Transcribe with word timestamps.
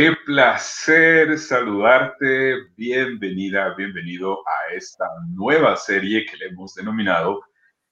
Qué 0.00 0.16
placer 0.24 1.38
saludarte. 1.38 2.54
Bienvenida, 2.74 3.74
bienvenido 3.76 4.38
a 4.48 4.74
esta 4.74 5.04
nueva 5.28 5.76
serie 5.76 6.24
que 6.24 6.38
le 6.38 6.46
hemos 6.46 6.74
denominado 6.74 7.42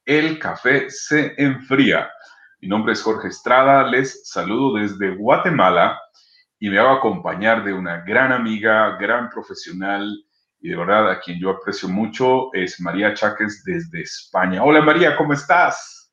El 0.07 0.39
café 0.39 0.89
se 0.89 1.35
enfría. 1.37 2.09
Mi 2.63 2.69
nombre 2.69 2.95
es 2.95 3.03
Jorge 3.03 3.29
Estrada, 3.29 3.87
les 3.91 4.27
saludo 4.27 4.79
desde 4.79 5.17
Guatemala 5.17 6.01
y 6.59 6.71
me 6.71 6.79
hago 6.79 6.93
acompañar 6.93 7.63
de 7.63 7.75
una 7.75 7.99
gran 7.99 8.33
amiga, 8.33 8.97
gran 8.99 9.29
profesional 9.29 10.11
y 10.63 10.71
de 10.71 10.77
verdad 10.77 11.11
a 11.11 11.21
quien 11.21 11.39
yo 11.39 11.51
aprecio 11.51 11.91
mucho 11.91 12.49
es 12.55 12.81
María 12.81 13.13
Cháquez 13.13 13.63
desde 13.67 14.01
España. 14.01 14.65
Hola 14.65 14.81
María, 14.81 15.15
¿cómo 15.15 15.35
estás? 15.35 16.11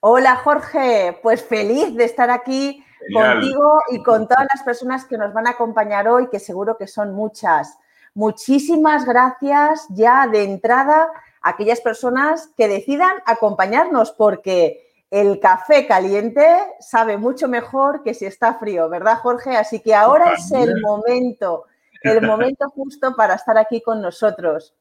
Hola 0.00 0.36
Jorge, 0.36 1.18
pues 1.22 1.44
feliz 1.44 1.94
de 1.94 2.04
estar 2.04 2.30
aquí 2.30 2.83
contigo 3.12 3.80
y 3.90 4.02
con 4.02 4.28
todas 4.28 4.46
las 4.54 4.62
personas 4.62 5.04
que 5.04 5.18
nos 5.18 5.32
van 5.32 5.46
a 5.46 5.50
acompañar 5.50 6.08
hoy, 6.08 6.28
que 6.28 6.38
seguro 6.38 6.76
que 6.76 6.86
son 6.86 7.14
muchas. 7.14 7.78
Muchísimas 8.14 9.04
gracias 9.04 9.86
ya 9.90 10.26
de 10.26 10.44
entrada 10.44 11.10
a 11.42 11.50
aquellas 11.50 11.80
personas 11.80 12.50
que 12.56 12.68
decidan 12.68 13.16
acompañarnos 13.26 14.12
porque 14.12 14.84
el 15.10 15.38
café 15.40 15.86
caliente 15.86 16.46
sabe 16.80 17.18
mucho 17.18 17.48
mejor 17.48 18.02
que 18.02 18.14
si 18.14 18.24
está 18.24 18.54
frío, 18.54 18.88
¿verdad 18.88 19.18
Jorge? 19.18 19.56
Así 19.56 19.80
que 19.80 19.94
ahora 19.94 20.32
es 20.32 20.50
el 20.52 20.80
momento, 20.80 21.64
el 22.02 22.22
momento 22.22 22.68
justo 22.70 23.14
para 23.14 23.34
estar 23.34 23.58
aquí 23.58 23.80
con 23.80 24.00
nosotros. 24.00 24.74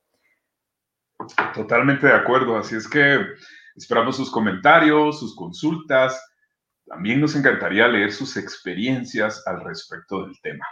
Totalmente 1.54 2.08
de 2.08 2.14
acuerdo, 2.14 2.58
así 2.58 2.76
es 2.76 2.88
que 2.88 3.20
esperamos 3.76 4.18
sus 4.18 4.32
comentarios, 4.32 5.20
sus 5.20 5.36
consultas 5.36 6.20
también 6.86 7.22
nos 7.22 7.36
encantaría 7.36 7.88
leer 7.88 8.12
sus 8.12 8.38
experiencias 8.38 9.44
al 9.46 9.64
respecto 9.64 10.24
del 10.24 10.40
tema. 10.42 10.66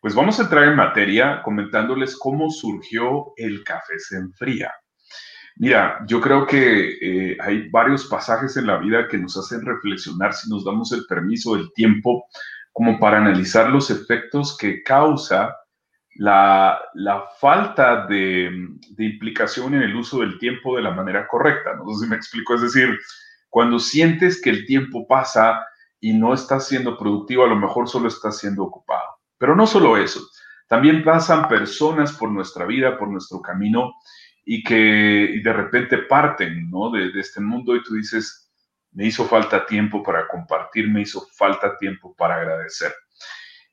Pues 0.00 0.14
vamos 0.14 0.38
a 0.38 0.42
entrar 0.42 0.64
en 0.64 0.76
materia 0.76 1.40
comentándoles 1.42 2.16
cómo 2.18 2.50
surgió 2.50 3.32
el 3.36 3.64
café 3.64 3.98
se 3.98 4.16
enfría. 4.16 4.72
Mira, 5.56 6.04
yo 6.06 6.20
creo 6.20 6.46
que 6.46 6.98
eh, 7.00 7.36
hay 7.40 7.68
varios 7.70 8.06
pasajes 8.06 8.56
en 8.56 8.66
la 8.66 8.76
vida 8.78 9.06
que 9.08 9.18
nos 9.18 9.36
hacen 9.36 9.64
reflexionar 9.64 10.34
si 10.34 10.50
nos 10.50 10.64
damos 10.64 10.92
el 10.92 11.06
permiso, 11.06 11.54
el 11.54 11.72
tiempo, 11.74 12.26
como 12.72 12.98
para 12.98 13.18
analizar 13.18 13.70
los 13.70 13.88
efectos 13.90 14.56
que 14.58 14.82
causa 14.82 15.54
la, 16.16 16.80
falta 17.40 18.06
de, 18.06 18.50
de, 18.90 19.04
implicación 19.04 19.74
en 19.74 19.82
el 19.82 19.94
uso 19.94 20.20
del 20.20 20.38
tiempo 20.38 20.76
de 20.76 20.82
la 20.82 20.90
manera 20.90 21.26
correcta. 21.28 21.74
No 21.76 21.92
sé 21.94 22.04
si 22.04 22.10
me 22.10 22.16
explico, 22.16 22.56
es 22.56 22.62
decir, 22.62 22.98
cuando 23.54 23.78
sientes 23.78 24.42
que 24.42 24.50
el 24.50 24.66
tiempo 24.66 25.06
pasa 25.06 25.64
y 26.00 26.12
no 26.12 26.34
estás 26.34 26.66
siendo 26.66 26.98
productivo, 26.98 27.44
a 27.44 27.46
lo 27.46 27.54
mejor 27.54 27.88
solo 27.88 28.08
estás 28.08 28.38
siendo 28.38 28.64
ocupado. 28.64 29.20
Pero 29.38 29.54
no 29.54 29.64
solo 29.64 29.96
eso, 29.96 30.18
también 30.66 31.04
pasan 31.04 31.46
personas 31.46 32.14
por 32.14 32.32
nuestra 32.32 32.66
vida, 32.66 32.98
por 32.98 33.06
nuestro 33.06 33.40
camino 33.40 33.94
y 34.44 34.64
que 34.64 35.40
de 35.40 35.52
repente 35.52 35.98
parten 35.98 36.68
¿no? 36.68 36.90
de, 36.90 37.12
este 37.14 37.40
mundo 37.40 37.76
y 37.76 37.84
tú 37.84 37.94
dices, 37.94 38.52
me 38.90 39.06
hizo 39.06 39.24
falta 39.24 39.64
tiempo 39.64 40.02
para 40.02 40.26
compartir, 40.26 40.90
me 40.90 41.02
hizo 41.02 41.24
falta 41.36 41.76
tiempo 41.76 42.12
para 42.16 42.34
agradecer. 42.34 42.92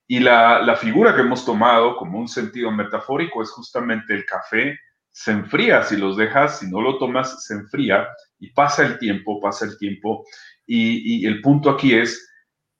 Y 0.05 0.19
la, 0.19 0.61
la, 0.61 0.75
figura 0.75 1.15
que 1.15 1.21
hemos 1.21 1.43
tomado 1.43 1.95
como 1.95 2.19
un 2.19 2.27
sentido 2.27 2.69
metafórico 2.69 3.41
es 3.41 3.49
justamente 3.49 4.13
el 4.13 4.25
café 4.25 4.77
se 5.11 5.31
enfría 5.31 5.83
si 5.83 5.97
los 5.97 6.17
dejas, 6.17 6.59
si 6.59 6.69
no 6.69 6.81
lo 6.81 6.97
tomas, 6.97 7.45
se 7.45 7.53
enfría 7.53 8.07
y 8.39 8.51
pasa 8.51 8.85
el 8.85 8.97
tiempo, 8.97 9.41
pasa 9.41 9.65
el 9.65 9.77
tiempo. 9.77 10.25
Y, 10.65 11.25
el 11.25 11.41
punto 11.41 11.69
aquí 11.69 11.93
es 11.93 12.33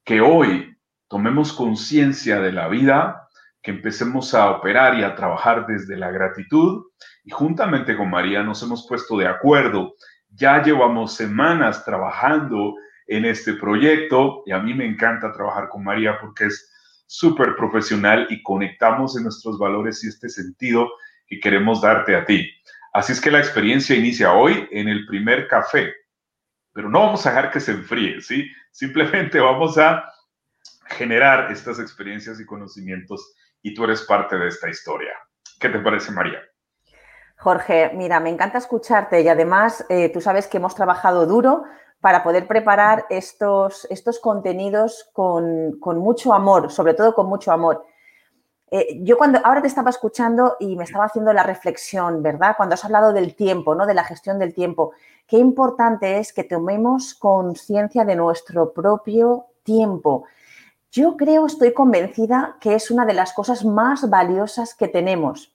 que 0.04 0.20
hoy 0.20 0.74
tomemos 1.08 1.52
conciencia 1.52 2.40
de 2.40 2.52
la 2.52 2.68
vida, 2.68 3.28
que 3.62 3.70
empecemos 3.70 4.34
a 4.34 4.50
operar 4.50 4.98
y 4.98 5.04
a 5.04 5.14
trabajar 5.14 5.66
desde 5.66 5.96
la 5.96 6.10
gratitud. 6.10 6.84
Y 7.22 7.30
juntamente 7.30 7.96
con 7.96 8.10
María 8.10 8.42
nos 8.42 8.62
hemos 8.62 8.86
puesto 8.88 9.16
de 9.18 9.28
acuerdo. 9.28 9.94
Ya 10.30 10.62
llevamos 10.62 11.14
semanas 11.14 11.84
trabajando 11.84 12.74
en 13.06 13.26
este 13.26 13.54
proyecto 13.54 14.42
y 14.46 14.52
a 14.52 14.58
mí 14.58 14.72
me 14.72 14.86
encanta 14.86 15.32
trabajar 15.32 15.68
con 15.68 15.84
María 15.84 16.18
porque 16.18 16.46
es 16.46 16.70
súper 17.06 17.54
profesional 17.56 18.26
y 18.30 18.42
conectamos 18.42 19.16
en 19.18 19.24
nuestros 19.24 19.58
valores 19.58 20.02
y 20.02 20.08
este 20.08 20.30
sentido 20.30 20.88
que 21.32 21.40
queremos 21.40 21.80
darte 21.80 22.14
a 22.14 22.26
ti. 22.26 22.46
Así 22.92 23.12
es 23.12 23.20
que 23.20 23.30
la 23.30 23.38
experiencia 23.38 23.96
inicia 23.96 24.34
hoy 24.34 24.68
en 24.70 24.86
el 24.86 25.06
primer 25.06 25.48
café, 25.48 25.94
pero 26.74 26.90
no 26.90 27.00
vamos 27.00 27.24
a 27.24 27.30
dejar 27.30 27.50
que 27.50 27.60
se 27.60 27.72
enfríe, 27.72 28.20
¿sí? 28.20 28.46
Simplemente 28.70 29.40
vamos 29.40 29.78
a 29.78 30.04
generar 30.88 31.50
estas 31.50 31.78
experiencias 31.78 32.38
y 32.38 32.44
conocimientos 32.44 33.34
y 33.62 33.72
tú 33.72 33.84
eres 33.84 34.02
parte 34.02 34.36
de 34.36 34.48
esta 34.48 34.68
historia. 34.68 35.12
¿Qué 35.58 35.70
te 35.70 35.78
parece, 35.78 36.12
María? 36.12 36.38
Jorge, 37.38 37.92
mira, 37.94 38.20
me 38.20 38.28
encanta 38.28 38.58
escucharte 38.58 39.22
y 39.22 39.28
además 39.28 39.86
eh, 39.88 40.10
tú 40.10 40.20
sabes 40.20 40.46
que 40.46 40.58
hemos 40.58 40.74
trabajado 40.74 41.24
duro 41.24 41.64
para 42.02 42.22
poder 42.22 42.46
preparar 42.46 43.06
estos, 43.08 43.86
estos 43.88 44.20
contenidos 44.20 45.08
con, 45.14 45.78
con 45.80 45.98
mucho 45.98 46.34
amor, 46.34 46.70
sobre 46.70 46.92
todo 46.92 47.14
con 47.14 47.26
mucho 47.26 47.52
amor. 47.52 47.86
Eh, 48.74 49.00
yo 49.02 49.18
cuando 49.18 49.38
ahora 49.44 49.60
te 49.60 49.68
estaba 49.68 49.90
escuchando 49.90 50.56
y 50.58 50.76
me 50.76 50.84
estaba 50.84 51.04
haciendo 51.04 51.30
la 51.34 51.42
reflexión, 51.42 52.22
¿verdad? 52.22 52.54
Cuando 52.56 52.72
has 52.72 52.84
hablado 52.86 53.12
del 53.12 53.34
tiempo, 53.34 53.74
¿no? 53.74 53.84
De 53.84 53.92
la 53.92 54.02
gestión 54.02 54.38
del 54.38 54.54
tiempo. 54.54 54.92
Qué 55.26 55.36
importante 55.36 56.18
es 56.18 56.32
que 56.32 56.42
tomemos 56.42 57.14
conciencia 57.14 58.06
de 58.06 58.16
nuestro 58.16 58.72
propio 58.72 59.44
tiempo. 59.62 60.24
Yo 60.90 61.18
creo, 61.18 61.44
estoy 61.44 61.74
convencida 61.74 62.56
que 62.62 62.74
es 62.74 62.90
una 62.90 63.04
de 63.04 63.12
las 63.12 63.34
cosas 63.34 63.62
más 63.62 64.08
valiosas 64.08 64.74
que 64.74 64.88
tenemos. 64.88 65.54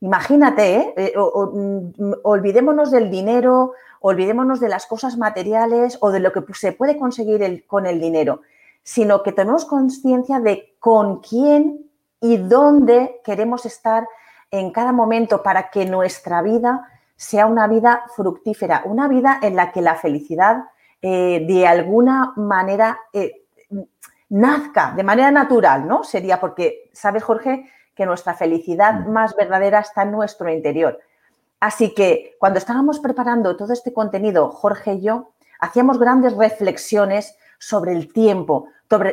Imagínate, 0.00 0.74
¿eh? 0.74 0.94
Eh, 0.96 1.12
mm, 1.16 2.14
olvidémonos 2.24 2.90
del 2.90 3.12
dinero, 3.12 3.74
olvidémonos 4.00 4.58
de 4.58 4.70
las 4.70 4.86
cosas 4.86 5.16
materiales 5.16 5.98
o 6.00 6.10
de 6.10 6.18
lo 6.18 6.32
que 6.32 6.42
se 6.54 6.72
puede 6.72 6.98
conseguir 6.98 7.64
con 7.68 7.86
el 7.86 8.00
dinero, 8.00 8.40
sino 8.82 9.22
que 9.22 9.30
tomemos 9.30 9.66
conciencia 9.66 10.40
de 10.40 10.74
con 10.80 11.20
quién 11.20 11.89
y 12.20 12.36
dónde 12.36 13.20
queremos 13.24 13.66
estar 13.66 14.06
en 14.50 14.72
cada 14.72 14.92
momento 14.92 15.42
para 15.42 15.70
que 15.70 15.86
nuestra 15.86 16.42
vida 16.42 16.88
sea 17.16 17.46
una 17.46 17.66
vida 17.66 18.04
fructífera, 18.16 18.82
una 18.84 19.08
vida 19.08 19.38
en 19.42 19.56
la 19.56 19.72
que 19.72 19.82
la 19.82 19.94
felicidad 19.94 20.64
eh, 21.02 21.44
de 21.46 21.66
alguna 21.66 22.32
manera 22.36 22.98
eh, 23.12 23.44
nazca 24.30 24.92
de 24.96 25.02
manera 25.02 25.30
natural, 25.30 25.86
¿no? 25.86 26.04
Sería 26.04 26.40
porque, 26.40 26.90
¿sabes, 26.92 27.22
Jorge? 27.22 27.70
Que 27.94 28.06
nuestra 28.06 28.34
felicidad 28.34 29.00
mm. 29.00 29.10
más 29.10 29.36
verdadera 29.36 29.80
está 29.80 30.02
en 30.02 30.12
nuestro 30.12 30.50
interior. 30.50 30.98
Así 31.58 31.94
que 31.94 32.36
cuando 32.38 32.58
estábamos 32.58 33.00
preparando 33.00 33.56
todo 33.56 33.72
este 33.72 33.92
contenido, 33.92 34.50
Jorge 34.50 34.94
y 34.94 35.02
yo, 35.02 35.32
hacíamos 35.58 35.98
grandes 35.98 36.34
reflexiones 36.36 37.36
sobre 37.60 37.92
el 37.92 38.12
tiempo, 38.12 38.68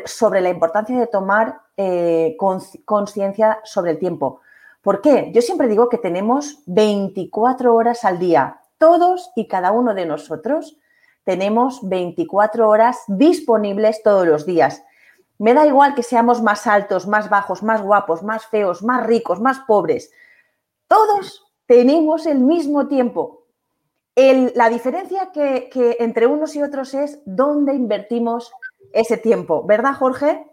sobre, 0.06 0.41
la 0.41 0.50
importancia 0.50 0.97
de 0.97 1.06
tomar 1.06 1.62
eh, 1.75 2.35
conciencia 2.85 3.59
sobre 3.63 3.91
el 3.91 4.00
tiempo. 4.00 4.40
¿Por 4.81 5.02
qué? 5.02 5.31
Yo 5.34 5.41
siempre 5.41 5.68
digo 5.68 5.90
que 5.90 5.97
tenemos 5.97 6.63
24 6.66 7.75
horas 7.75 8.06
al 8.06 8.19
día. 8.19 8.62
Todos 8.78 9.31
y 9.35 9.47
cada 9.47 9.72
uno 9.72 9.94
de 9.94 10.06
nosotros 10.06 10.78
tenemos 11.25 11.88
24 11.88 12.70
horas 12.70 12.99
disponibles 13.08 14.02
todos 14.02 14.26
los 14.26 14.46
días. 14.46 14.82
Me 15.40 15.53
da 15.53 15.67
igual 15.67 15.94
que 15.94 16.03
seamos 16.03 16.41
más 16.41 16.66
altos, 16.67 17.05
más 17.05 17.29
bajos, 17.29 17.61
más 17.61 17.82
guapos, 17.82 18.23
más 18.23 18.46
feos, 18.46 18.82
más 18.82 19.05
ricos, 19.05 19.41
más 19.41 19.59
pobres. 19.67 20.09
Todos 20.88 21.46
tenemos 21.66 22.26
el 22.26 22.40
mismo 22.40 22.88
tiempo. 22.88 23.36
La 24.17 24.69
diferencia 24.69 25.29
que, 25.31 25.69
entre 25.99 26.25
unos 26.25 26.55
y 26.55 26.64
otros 26.64 26.96
es 26.96 27.22
dónde 27.25 27.75
invertimos 27.75 28.52
ese 28.91 29.17
tiempo, 29.17 29.66
¿verdad, 29.67 29.93
Jorge? 29.93 30.43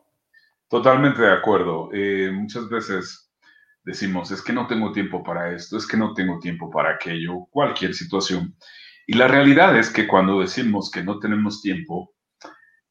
Totalmente 0.69 1.23
de 1.23 1.33
acuerdo. 1.33 1.89
Eh, 1.93 2.31
muchas 2.31 2.69
veces 2.69 3.33
decimos, 3.83 4.31
es 4.31 4.43
que 4.43 4.53
no 4.53 4.67
tengo 4.67 4.93
tiempo 4.93 5.23
para 5.23 5.51
esto, 5.53 5.79
es 5.79 5.87
que 5.87 5.97
no 5.97 6.13
tengo 6.13 6.39
tiempo 6.41 6.71
para 6.71 6.91
aquello, 6.91 7.47
cualquier 7.51 7.95
situación. 7.95 8.55
Y 9.07 9.15
la 9.15 9.29
realidad 9.29 9.77
es 9.79 9.89
que 9.89 10.07
cuando 10.07 10.41
decimos 10.41 10.91
que 10.91 11.03
no 11.03 11.19
tenemos 11.19 11.63
tiempo, 11.63 12.13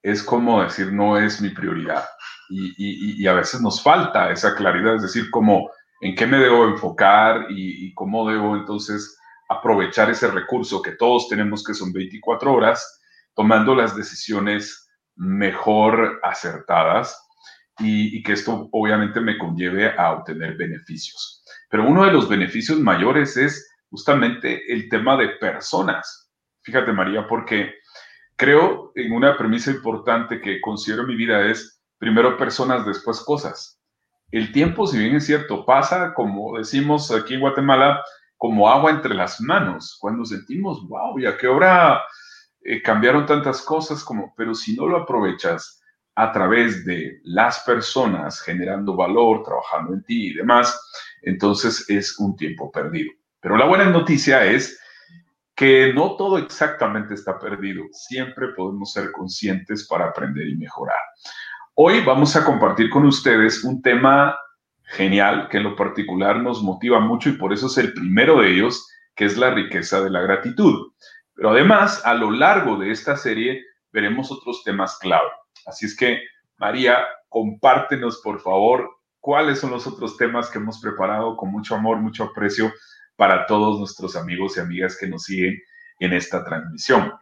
es 0.01 0.23
como 0.23 0.63
decir, 0.63 0.91
no 0.91 1.19
es 1.19 1.39
mi 1.39 1.49
prioridad. 1.49 2.05
Y, 2.49 3.25
a 3.27 3.33
veces 3.33 3.61
nos 3.61 3.81
falta 3.81 4.31
esa 4.31 4.55
claridad, 4.55 4.95
es 4.95 5.03
decir, 5.03 5.29
como 5.29 5.69
en 6.01 6.15
qué 6.15 6.27
me 6.27 6.37
debo 6.37 6.65
enfocar 6.65 7.45
y 7.49 7.93
cómo 7.93 8.29
debo 8.29 8.55
entonces 8.55 9.17
aprovechar 9.49 10.09
ese 10.09 10.27
recurso 10.29 10.81
que 10.81 10.91
todos 10.91 11.27
tenemos, 11.29 11.63
que 11.63 11.73
son 11.73 11.91
24 11.91 12.53
horas, 12.53 13.01
tomando 13.33 13.75
las 13.75 13.95
decisiones 13.95 14.89
mejor 15.15 16.19
acertadas 16.23 17.19
y, 17.79 18.21
que 18.23 18.33
esto 18.33 18.69
obviamente 18.71 19.19
me 19.19 19.37
conlleve 19.37 19.91
a 19.97 20.11
obtener 20.11 20.55
beneficios. 20.55 21.43
Pero 21.69 21.87
uno 21.87 22.05
de 22.05 22.11
los 22.11 22.29
beneficios 22.29 22.79
mayores 22.79 23.35
es 23.37 23.67
justamente 23.89 24.71
el 24.71 24.89
tema 24.89 25.17
de 25.17 25.29
personas. 25.29 26.31
Fíjate 26.61 26.91
María, 26.91 27.27
porque 27.27 27.73
creo 28.35 28.91
en 28.95 29.11
una 29.11 29.37
premisa 29.37 29.71
importante 29.71 30.39
que 30.39 30.61
considero 30.61 31.01
en 31.01 31.09
mi 31.09 31.15
vida 31.15 31.45
es 31.47 31.81
primero 31.97 32.37
personas, 32.37 32.85
después 32.85 33.21
cosas. 33.21 33.79
El 34.31 34.51
tiempo, 34.51 34.87
si 34.87 34.97
bien 34.97 35.15
es 35.15 35.25
cierto, 35.25 35.65
pasa, 35.65 36.13
como 36.13 36.57
decimos 36.57 37.11
aquí 37.11 37.35
en 37.35 37.41
Guatemala, 37.41 38.03
como 38.43 38.69
agua 38.69 38.91
entre 38.91 39.15
las 39.15 39.39
manos, 39.39 39.97
cuando 40.01 40.25
sentimos, 40.25 40.85
wow, 40.89 41.17
¿y 41.17 41.25
a 41.25 41.37
qué 41.37 41.47
hora 41.47 42.03
eh, 42.59 42.81
cambiaron 42.81 43.25
tantas 43.25 43.61
cosas? 43.61 44.03
Como, 44.03 44.33
pero 44.35 44.53
si 44.53 44.75
no 44.75 44.85
lo 44.85 44.97
aprovechas 44.97 45.81
a 46.15 46.29
través 46.33 46.83
de 46.83 47.21
las 47.23 47.61
personas 47.61 48.41
generando 48.41 48.97
valor, 48.97 49.43
trabajando 49.43 49.93
en 49.93 50.03
ti 50.03 50.27
y 50.27 50.33
demás, 50.33 50.77
entonces 51.21 51.89
es 51.89 52.19
un 52.19 52.35
tiempo 52.35 52.69
perdido. 52.69 53.13
Pero 53.39 53.55
la 53.55 53.65
buena 53.65 53.85
noticia 53.85 54.43
es 54.43 54.77
que 55.55 55.93
no 55.93 56.17
todo 56.17 56.37
exactamente 56.37 57.13
está 57.13 57.39
perdido. 57.39 57.85
Siempre 57.93 58.49
podemos 58.49 58.91
ser 58.91 59.13
conscientes 59.13 59.87
para 59.87 60.07
aprender 60.07 60.49
y 60.49 60.57
mejorar. 60.57 60.99
Hoy 61.75 62.03
vamos 62.03 62.35
a 62.35 62.43
compartir 62.43 62.89
con 62.89 63.05
ustedes 63.05 63.63
un 63.63 63.81
tema 63.81 64.35
genial 64.93 65.49
que 65.49 65.57
en 65.57 65.63
lo 65.63 65.75
particular 65.75 66.37
nos 66.37 66.61
motiva 66.61 66.99
mucho 66.99 67.29
y 67.29 67.33
por 67.33 67.51
eso 67.51 67.67
es 67.67 67.77
el 67.77 67.93
primero 67.93 68.39
de 68.39 68.51
ellos, 68.51 68.87
que 69.15 69.25
es 69.25 69.37
la 69.37 69.51
riqueza 69.51 70.01
de 70.01 70.09
la 70.09 70.21
gratitud. 70.21 70.91
Pero 71.35 71.49
además, 71.49 72.01
a 72.05 72.13
lo 72.13 72.31
largo 72.31 72.77
de 72.77 72.91
esta 72.91 73.17
serie 73.17 73.63
veremos 73.91 74.31
otros 74.31 74.63
temas 74.63 74.97
clave. 74.99 75.29
Así 75.65 75.85
es 75.85 75.95
que, 75.95 76.19
María, 76.57 76.99
compártenos, 77.29 78.21
por 78.23 78.39
favor, 78.39 78.89
cuáles 79.19 79.59
son 79.59 79.71
los 79.71 79.87
otros 79.87 80.17
temas 80.17 80.49
que 80.49 80.59
hemos 80.59 80.79
preparado 80.79 81.35
con 81.37 81.51
mucho 81.51 81.75
amor, 81.75 81.97
mucho 81.97 82.25
aprecio 82.25 82.71
para 83.15 83.45
todos 83.45 83.79
nuestros 83.79 84.15
amigos 84.15 84.57
y 84.57 84.59
amigas 84.59 84.97
que 84.97 85.07
nos 85.07 85.23
siguen 85.23 85.59
en 85.99 86.13
esta 86.13 86.43
transmisión. 86.43 87.13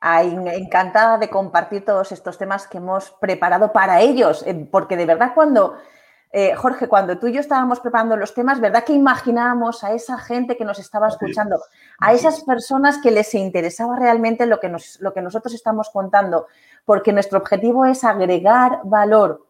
Ay, 0.00 0.36
encantada 0.52 1.18
de 1.18 1.28
compartir 1.28 1.84
todos 1.84 2.12
estos 2.12 2.38
temas 2.38 2.68
que 2.68 2.78
hemos 2.78 3.10
preparado 3.20 3.72
para 3.72 4.00
ellos, 4.00 4.44
eh, 4.46 4.68
porque 4.70 4.96
de 4.96 5.06
verdad 5.06 5.32
cuando, 5.34 5.76
eh, 6.30 6.54
Jorge, 6.54 6.88
cuando 6.88 7.18
tú 7.18 7.26
y 7.26 7.32
yo 7.32 7.40
estábamos 7.40 7.80
preparando 7.80 8.16
los 8.16 8.34
temas, 8.34 8.60
¿verdad 8.60 8.84
que 8.84 8.92
imaginábamos 8.92 9.82
a 9.82 9.92
esa 9.92 10.18
gente 10.18 10.58
que 10.58 10.64
nos 10.64 10.78
estaba 10.78 11.08
escuchando, 11.08 11.58
a 11.98 12.12
esas 12.12 12.44
personas 12.44 12.98
que 12.98 13.10
les 13.10 13.34
interesaba 13.34 13.96
realmente 13.96 14.44
lo 14.44 14.60
que, 14.60 14.68
nos, 14.68 15.00
lo 15.00 15.14
que 15.14 15.22
nosotros 15.22 15.54
estamos 15.54 15.88
contando? 15.88 16.46
Porque 16.84 17.12
nuestro 17.12 17.38
objetivo 17.38 17.86
es 17.86 18.04
agregar 18.04 18.80
valor, 18.84 19.46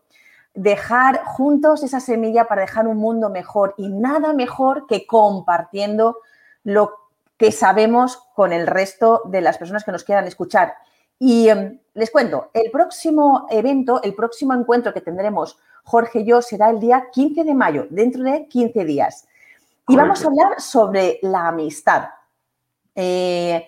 dejar 0.54 1.24
juntos 1.24 1.82
esa 1.82 1.98
semilla 1.98 2.46
para 2.46 2.60
dejar 2.60 2.86
un 2.86 2.98
mundo 2.98 3.28
mejor 3.28 3.74
y 3.76 3.88
nada 3.88 4.32
mejor 4.32 4.86
que 4.86 5.04
compartiendo 5.04 6.18
lo 6.62 6.94
que 7.36 7.50
sabemos 7.50 8.18
con 8.34 8.52
el 8.52 8.68
resto 8.68 9.22
de 9.24 9.40
las 9.40 9.58
personas 9.58 9.84
que 9.84 9.92
nos 9.92 10.04
quieran 10.04 10.26
escuchar. 10.26 10.74
Y 11.18 11.48
em, 11.48 11.78
les 11.94 12.10
cuento, 12.10 12.50
el 12.54 12.70
próximo 12.70 13.46
evento, 13.50 14.02
el 14.02 14.14
próximo 14.14 14.54
encuentro 14.54 14.92
que 14.92 15.00
tendremos 15.00 15.58
Jorge 15.84 16.20
y 16.20 16.24
yo 16.24 16.42
será 16.42 16.70
el 16.70 16.80
día 16.80 17.08
15 17.12 17.44
de 17.44 17.54
mayo, 17.54 17.86
dentro 17.90 18.22
de 18.22 18.46
15 18.46 18.84
días. 18.84 19.26
Y 19.88 19.96
vamos 19.96 20.22
a 20.22 20.28
hablar 20.28 20.60
sobre 20.60 21.18
la 21.22 21.48
amistad. 21.48 22.08
Eh, 22.94 23.66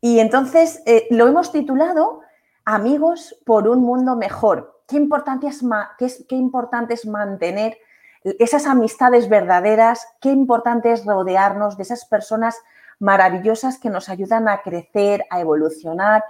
y 0.00 0.18
entonces 0.18 0.82
eh, 0.84 1.06
lo 1.10 1.26
hemos 1.28 1.50
titulado 1.50 2.20
Amigos 2.64 3.36
por 3.44 3.66
un 3.66 3.80
mundo 3.80 4.14
mejor. 4.14 4.82
Qué 4.86 4.96
importante, 4.96 5.48
es 5.48 6.24
qué 6.28 6.36
importante 6.36 6.94
es 6.94 7.06
mantener 7.06 7.78
esas 8.22 8.66
amistades 8.66 9.28
verdaderas, 9.28 10.06
qué 10.20 10.30
importante 10.30 10.92
es 10.92 11.04
rodearnos 11.04 11.76
de 11.76 11.82
esas 11.82 12.04
personas 12.04 12.56
maravillosas 13.00 13.78
que 13.78 13.90
nos 13.90 14.08
ayudan 14.08 14.48
a 14.48 14.62
crecer, 14.62 15.24
a 15.30 15.40
evolucionar 15.40 16.22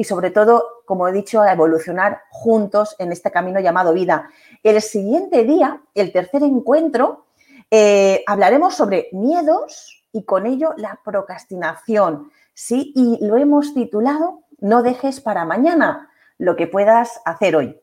y 0.00 0.04
sobre 0.04 0.30
todo, 0.30 0.80
como 0.86 1.06
he 1.06 1.12
dicho, 1.12 1.42
a 1.42 1.52
evolucionar 1.52 2.22
juntos 2.30 2.96
en 2.98 3.12
este 3.12 3.30
camino 3.30 3.60
llamado 3.60 3.92
vida. 3.92 4.30
El 4.62 4.80
siguiente 4.80 5.44
día, 5.44 5.82
el 5.94 6.10
tercer 6.10 6.42
encuentro, 6.42 7.26
eh, 7.70 8.24
hablaremos 8.26 8.74
sobre 8.74 9.10
miedos 9.12 10.02
y 10.10 10.24
con 10.24 10.46
ello 10.46 10.72
la 10.78 10.98
procrastinación. 11.04 12.30
Sí, 12.54 12.94
y 12.96 13.22
lo 13.26 13.36
hemos 13.36 13.74
titulado 13.74 14.40
No 14.60 14.82
dejes 14.82 15.20
para 15.20 15.44
mañana 15.44 16.08
lo 16.38 16.56
que 16.56 16.66
puedas 16.66 17.20
hacer 17.26 17.54
hoy. 17.54 17.78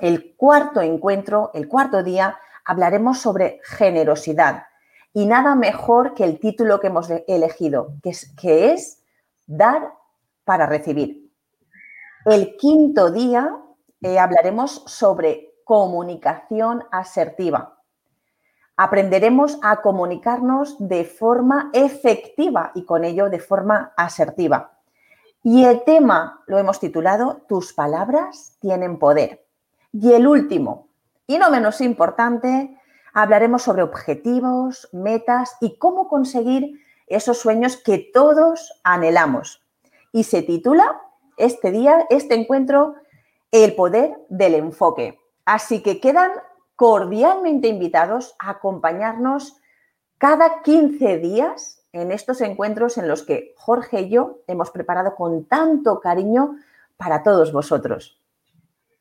El 0.00 0.34
cuarto 0.34 0.80
encuentro, 0.80 1.52
el 1.54 1.68
cuarto 1.68 2.02
día, 2.02 2.36
hablaremos 2.64 3.20
sobre 3.20 3.60
generosidad. 3.62 4.64
Y 5.12 5.26
nada 5.26 5.54
mejor 5.54 6.14
que 6.14 6.24
el 6.24 6.40
título 6.40 6.80
que 6.80 6.88
hemos 6.88 7.08
elegido, 7.28 7.92
que 8.02 8.10
es, 8.10 8.34
que 8.34 8.72
es 8.72 9.04
Dar 9.46 9.92
para 10.48 10.64
recibir. 10.66 11.17
El 12.24 12.56
quinto 12.56 13.10
día 13.10 13.56
eh, 14.02 14.18
hablaremos 14.18 14.82
sobre 14.86 15.54
comunicación 15.64 16.84
asertiva. 16.90 17.78
Aprenderemos 18.76 19.58
a 19.62 19.82
comunicarnos 19.82 20.76
de 20.78 21.04
forma 21.04 21.70
efectiva 21.72 22.72
y 22.74 22.84
con 22.84 23.04
ello 23.04 23.28
de 23.30 23.38
forma 23.38 23.92
asertiva. 23.96 24.78
Y 25.42 25.64
el 25.64 25.84
tema 25.84 26.42
lo 26.46 26.58
hemos 26.58 26.80
titulado 26.80 27.42
Tus 27.48 27.72
palabras 27.72 28.56
tienen 28.60 28.98
poder. 28.98 29.46
Y 29.92 30.12
el 30.12 30.26
último, 30.26 30.88
y 31.26 31.38
no 31.38 31.50
menos 31.50 31.80
importante, 31.80 32.76
hablaremos 33.14 33.62
sobre 33.62 33.82
objetivos, 33.82 34.88
metas 34.92 35.56
y 35.60 35.78
cómo 35.78 36.08
conseguir 36.08 36.80
esos 37.06 37.38
sueños 37.38 37.76
que 37.76 38.10
todos 38.12 38.80
anhelamos. 38.82 39.64
Y 40.12 40.24
se 40.24 40.42
titula 40.42 41.00
este 41.38 41.70
día, 41.70 42.06
este 42.10 42.34
encuentro, 42.34 42.94
El 43.50 43.74
poder 43.74 44.14
del 44.28 44.54
enfoque. 44.54 45.18
Así 45.44 45.82
que 45.82 46.00
quedan 46.00 46.30
cordialmente 46.76 47.68
invitados 47.68 48.34
a 48.38 48.50
acompañarnos 48.50 49.56
cada 50.18 50.62
15 50.62 51.18
días 51.18 51.82
en 51.92 52.12
estos 52.12 52.40
encuentros 52.40 52.98
en 52.98 53.08
los 53.08 53.22
que 53.22 53.54
Jorge 53.56 54.02
y 54.02 54.10
yo 54.10 54.40
hemos 54.46 54.70
preparado 54.70 55.14
con 55.14 55.46
tanto 55.46 56.00
cariño 56.00 56.56
para 56.96 57.22
todos 57.22 57.52
vosotros. 57.52 58.20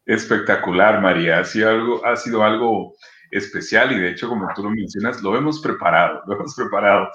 Espectacular, 0.06 1.02
María. 1.02 1.40
Ha 1.40 1.44
sido 1.44 1.70
algo, 1.70 2.06
ha 2.06 2.16
sido 2.16 2.44
algo 2.44 2.96
especial 3.30 3.92
y 3.92 4.00
de 4.00 4.12
hecho, 4.12 4.30
como 4.30 4.48
tú 4.56 4.64
lo 4.64 4.70
mencionas, 4.70 5.22
lo 5.22 5.36
hemos 5.36 5.60
preparado, 5.60 6.22
lo 6.26 6.36
hemos 6.36 6.56
preparado. 6.56 7.10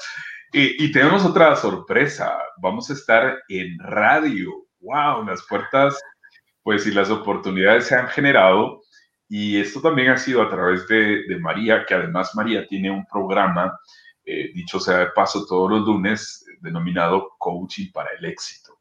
Y, 0.54 0.92
tenemos 0.92 1.24
otra 1.24 1.56
sorpresa, 1.56 2.36
vamos 2.58 2.90
a 2.90 2.92
estar 2.92 3.38
en 3.48 3.78
radio. 3.78 4.61
¡Wow! 4.82 5.24
Las 5.24 5.42
puertas, 5.46 5.98
pues, 6.62 6.86
y 6.86 6.92
las 6.92 7.10
oportunidades 7.10 7.86
se 7.86 7.94
han 7.94 8.08
generado. 8.08 8.82
Y 9.28 9.58
esto 9.60 9.80
también 9.80 10.10
ha 10.10 10.18
sido 10.18 10.42
a 10.42 10.50
través 10.50 10.86
de, 10.88 11.24
María, 11.40 11.86
que 11.86 11.94
además 11.94 12.34
María 12.34 12.66
tiene 12.66 12.90
un 12.90 13.06
programa, 13.06 13.78
eh, 14.24 14.50
dicho 14.52 14.78
sea 14.78 14.98
de 14.98 15.06
paso, 15.06 15.46
todos 15.46 15.70
los 15.70 15.86
lunes, 15.86 16.44
denominado 16.60 17.30
Coaching 17.38 17.90
para 17.92 18.10
el 18.18 18.24
Éxito. 18.26 18.78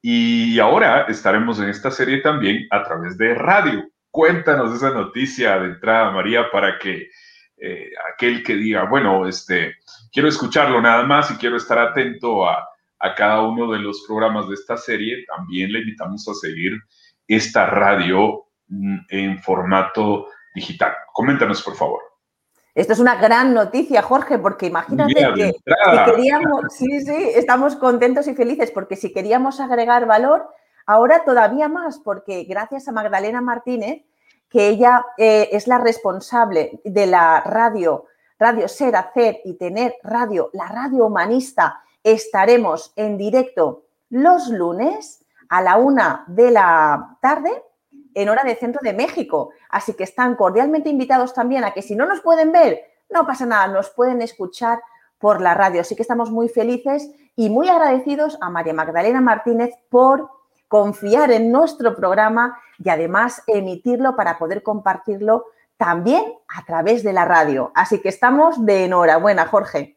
Y 0.00 0.58
ahora 0.60 1.02
estaremos 1.08 1.58
en 1.58 1.68
esta 1.68 1.90
serie 1.90 2.22
también 2.22 2.66
a 2.70 2.82
través 2.84 3.18
de 3.18 3.34
radio. 3.34 3.84
Cuéntanos 4.10 4.74
esa 4.74 4.90
noticia 4.90 5.58
de 5.58 5.66
entrada, 5.66 6.10
María, 6.10 6.50
para 6.50 6.78
que 6.78 7.10
eh, 7.58 7.90
aquel 8.14 8.42
que 8.42 8.54
diga, 8.54 8.84
bueno, 8.84 9.26
este, 9.26 9.76
quiero 10.12 10.28
escucharlo 10.28 10.80
nada 10.80 11.04
más 11.04 11.30
y 11.30 11.36
quiero 11.36 11.56
estar 11.56 11.78
atento 11.78 12.48
a, 12.48 12.66
a 12.98 13.14
cada 13.14 13.42
uno 13.42 13.70
de 13.72 13.78
los 13.78 14.04
programas 14.06 14.48
de 14.48 14.54
esta 14.54 14.76
serie, 14.76 15.24
también 15.26 15.72
le 15.72 15.80
invitamos 15.80 16.26
a 16.28 16.34
seguir 16.34 16.72
esta 17.28 17.66
radio 17.66 18.46
mm, 18.68 18.98
en 19.08 19.42
formato 19.42 20.28
digital. 20.54 20.92
Coméntanos, 21.12 21.62
por 21.62 21.74
favor. 21.74 22.00
Esto 22.74 22.92
es 22.92 22.98
una 22.98 23.16
gran 23.16 23.54
noticia, 23.54 24.02
Jorge, 24.02 24.38
porque 24.38 24.66
imagínate 24.66 25.14
que 25.14 25.54
queríamos, 26.04 26.60
sí, 26.70 27.00
sí, 27.00 27.30
estamos 27.34 27.76
contentos 27.76 28.28
y 28.28 28.34
felices 28.34 28.70
porque 28.70 28.96
si 28.96 29.12
queríamos 29.12 29.60
agregar 29.60 30.06
valor, 30.06 30.50
Ahora 30.86 31.24
todavía 31.24 31.68
más, 31.68 31.98
porque 31.98 32.44
gracias 32.44 32.86
a 32.86 32.92
Magdalena 32.92 33.40
Martínez, 33.40 34.04
que 34.48 34.68
ella 34.68 35.04
eh, 35.18 35.48
es 35.50 35.66
la 35.66 35.78
responsable 35.78 36.80
de 36.84 37.06
la 37.08 37.40
radio, 37.40 38.04
Radio 38.38 38.68
Ser, 38.68 38.94
Hacer 38.94 39.40
y 39.44 39.54
Tener 39.54 39.96
Radio, 40.04 40.50
la 40.52 40.68
radio 40.68 41.06
humanista, 41.06 41.82
estaremos 42.06 42.92
en 42.94 43.18
directo 43.18 43.82
los 44.10 44.48
lunes 44.48 45.24
a 45.48 45.60
la 45.60 45.76
una 45.76 46.24
de 46.28 46.52
la 46.52 47.18
tarde 47.20 47.50
en 48.14 48.28
hora 48.28 48.44
de 48.44 48.54
centro 48.54 48.80
de 48.82 48.92
México. 48.92 49.50
Así 49.68 49.94
que 49.94 50.04
están 50.04 50.36
cordialmente 50.36 50.88
invitados 50.88 51.34
también 51.34 51.64
a 51.64 51.72
que 51.72 51.82
si 51.82 51.96
no 51.96 52.06
nos 52.06 52.20
pueden 52.20 52.52
ver, 52.52 52.80
no 53.10 53.26
pasa 53.26 53.44
nada, 53.44 53.66
nos 53.66 53.90
pueden 53.90 54.22
escuchar 54.22 54.80
por 55.18 55.40
la 55.40 55.54
radio. 55.54 55.80
Así 55.80 55.96
que 55.96 56.02
estamos 56.02 56.30
muy 56.30 56.48
felices 56.48 57.10
y 57.34 57.50
muy 57.50 57.68
agradecidos 57.68 58.38
a 58.40 58.50
María 58.50 58.72
Magdalena 58.72 59.20
Martínez 59.20 59.74
por 59.90 60.30
confiar 60.68 61.32
en 61.32 61.50
nuestro 61.50 61.96
programa 61.96 62.56
y 62.78 62.88
además 62.88 63.42
emitirlo 63.48 64.14
para 64.14 64.38
poder 64.38 64.62
compartirlo 64.62 65.46
también 65.76 66.24
a 66.48 66.64
través 66.64 67.02
de 67.02 67.12
la 67.12 67.24
radio. 67.24 67.72
Así 67.74 68.00
que 68.00 68.08
estamos 68.08 68.64
de 68.64 68.84
enhorabuena, 68.84 69.46
Jorge. 69.46 69.95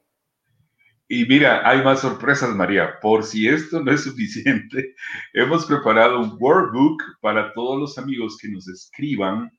Y 1.12 1.26
mira, 1.26 1.68
hay 1.68 1.84
más 1.84 2.02
sorpresas, 2.02 2.56
María. 2.56 3.00
Por 3.02 3.24
si 3.24 3.48
esto 3.48 3.84
no 3.84 3.92
es 3.92 4.04
suficiente, 4.04 4.94
hemos 5.34 5.66
preparado 5.66 6.20
un 6.20 6.38
workbook 6.40 7.02
para 7.20 7.52
todos 7.54 7.80
los 7.80 7.98
amigos 7.98 8.38
que 8.40 8.48
nos 8.48 8.68
escriban 8.68 9.52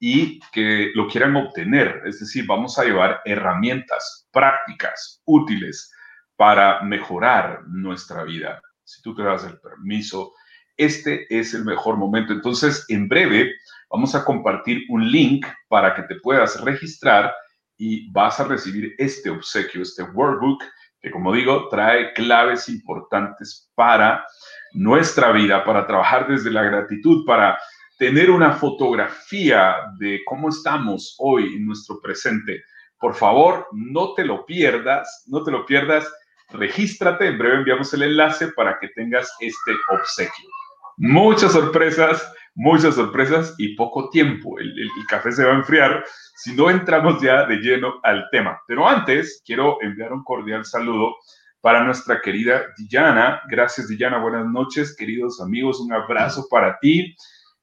y 0.00 0.40
que 0.52 0.90
lo 0.96 1.06
quieran 1.06 1.36
obtener. 1.36 2.02
Es 2.06 2.18
decir, 2.18 2.44
vamos 2.44 2.76
a 2.76 2.82
llevar 2.82 3.20
herramientas 3.24 4.28
prácticas, 4.32 5.22
útiles 5.26 5.92
para 6.34 6.82
mejorar 6.82 7.60
nuestra 7.68 8.24
vida. 8.24 8.60
Si 8.82 9.00
tú 9.00 9.14
te 9.14 9.22
das 9.22 9.44
el 9.44 9.60
permiso, 9.60 10.32
este 10.76 11.24
es 11.30 11.54
el 11.54 11.64
mejor 11.64 11.98
momento. 11.98 12.32
Entonces, 12.32 12.84
en 12.88 13.06
breve 13.06 13.54
vamos 13.90 14.16
a 14.16 14.24
compartir 14.24 14.82
un 14.88 15.08
link 15.08 15.46
para 15.68 15.94
que 15.94 16.02
te 16.02 16.16
puedas 16.16 16.60
registrar 16.62 17.32
y 17.76 18.10
vas 18.10 18.40
a 18.40 18.44
recibir 18.44 18.92
este 18.98 19.30
obsequio, 19.30 19.82
este 19.82 20.02
workbook 20.02 20.64
que 21.00 21.10
como 21.10 21.32
digo, 21.32 21.68
trae 21.68 22.12
claves 22.12 22.68
importantes 22.68 23.70
para 23.74 24.24
nuestra 24.72 25.32
vida, 25.32 25.64
para 25.64 25.86
trabajar 25.86 26.28
desde 26.28 26.50
la 26.50 26.62
gratitud, 26.62 27.24
para 27.24 27.58
tener 27.98 28.30
una 28.30 28.52
fotografía 28.52 29.76
de 29.98 30.20
cómo 30.26 30.48
estamos 30.48 31.16
hoy 31.18 31.56
en 31.56 31.66
nuestro 31.66 32.00
presente. 32.00 32.62
Por 32.98 33.14
favor, 33.14 33.66
no 33.72 34.14
te 34.14 34.24
lo 34.24 34.44
pierdas, 34.44 35.24
no 35.26 35.42
te 35.42 35.50
lo 35.50 35.64
pierdas. 35.64 36.10
Regístrate, 36.50 37.26
en 37.26 37.38
breve 37.38 37.56
enviamos 37.58 37.92
el 37.94 38.02
enlace 38.02 38.48
para 38.48 38.78
que 38.78 38.88
tengas 38.88 39.30
este 39.40 39.72
obsequio. 39.90 40.48
Muchas 40.96 41.52
sorpresas, 41.52 42.32
muchas 42.54 42.94
sorpresas 42.94 43.54
y 43.58 43.74
poco 43.76 44.10
tiempo. 44.10 44.58
El, 44.58 44.68
el 44.78 45.06
café 45.08 45.32
se 45.32 45.44
va 45.44 45.52
a 45.52 45.56
enfriar, 45.56 46.04
si 46.36 46.54
no 46.54 46.70
entramos 46.70 47.20
ya 47.20 47.46
de 47.46 47.56
lleno 47.56 48.00
al 48.02 48.28
tema. 48.30 48.60
Pero 48.66 48.88
antes, 48.88 49.42
quiero 49.44 49.78
enviar 49.82 50.12
un 50.12 50.24
cordial 50.24 50.64
saludo 50.64 51.14
para 51.60 51.84
nuestra 51.84 52.20
querida 52.20 52.62
Diana. 52.78 53.42
Gracias, 53.48 53.88
Diana. 53.88 54.18
Buenas 54.18 54.46
noches, 54.46 54.96
queridos 54.96 55.40
amigos. 55.40 55.80
Un 55.80 55.92
abrazo 55.92 56.46
para 56.50 56.78
ti. 56.80 57.14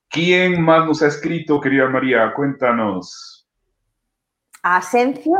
¿Quién 0.09 0.61
más 0.61 0.85
nos 0.85 1.01
ha 1.01 1.07
escrito, 1.07 1.59
querida 1.59 1.89
María? 1.89 2.33
Cuéntanos. 2.33 3.47
Asencio 4.63 5.37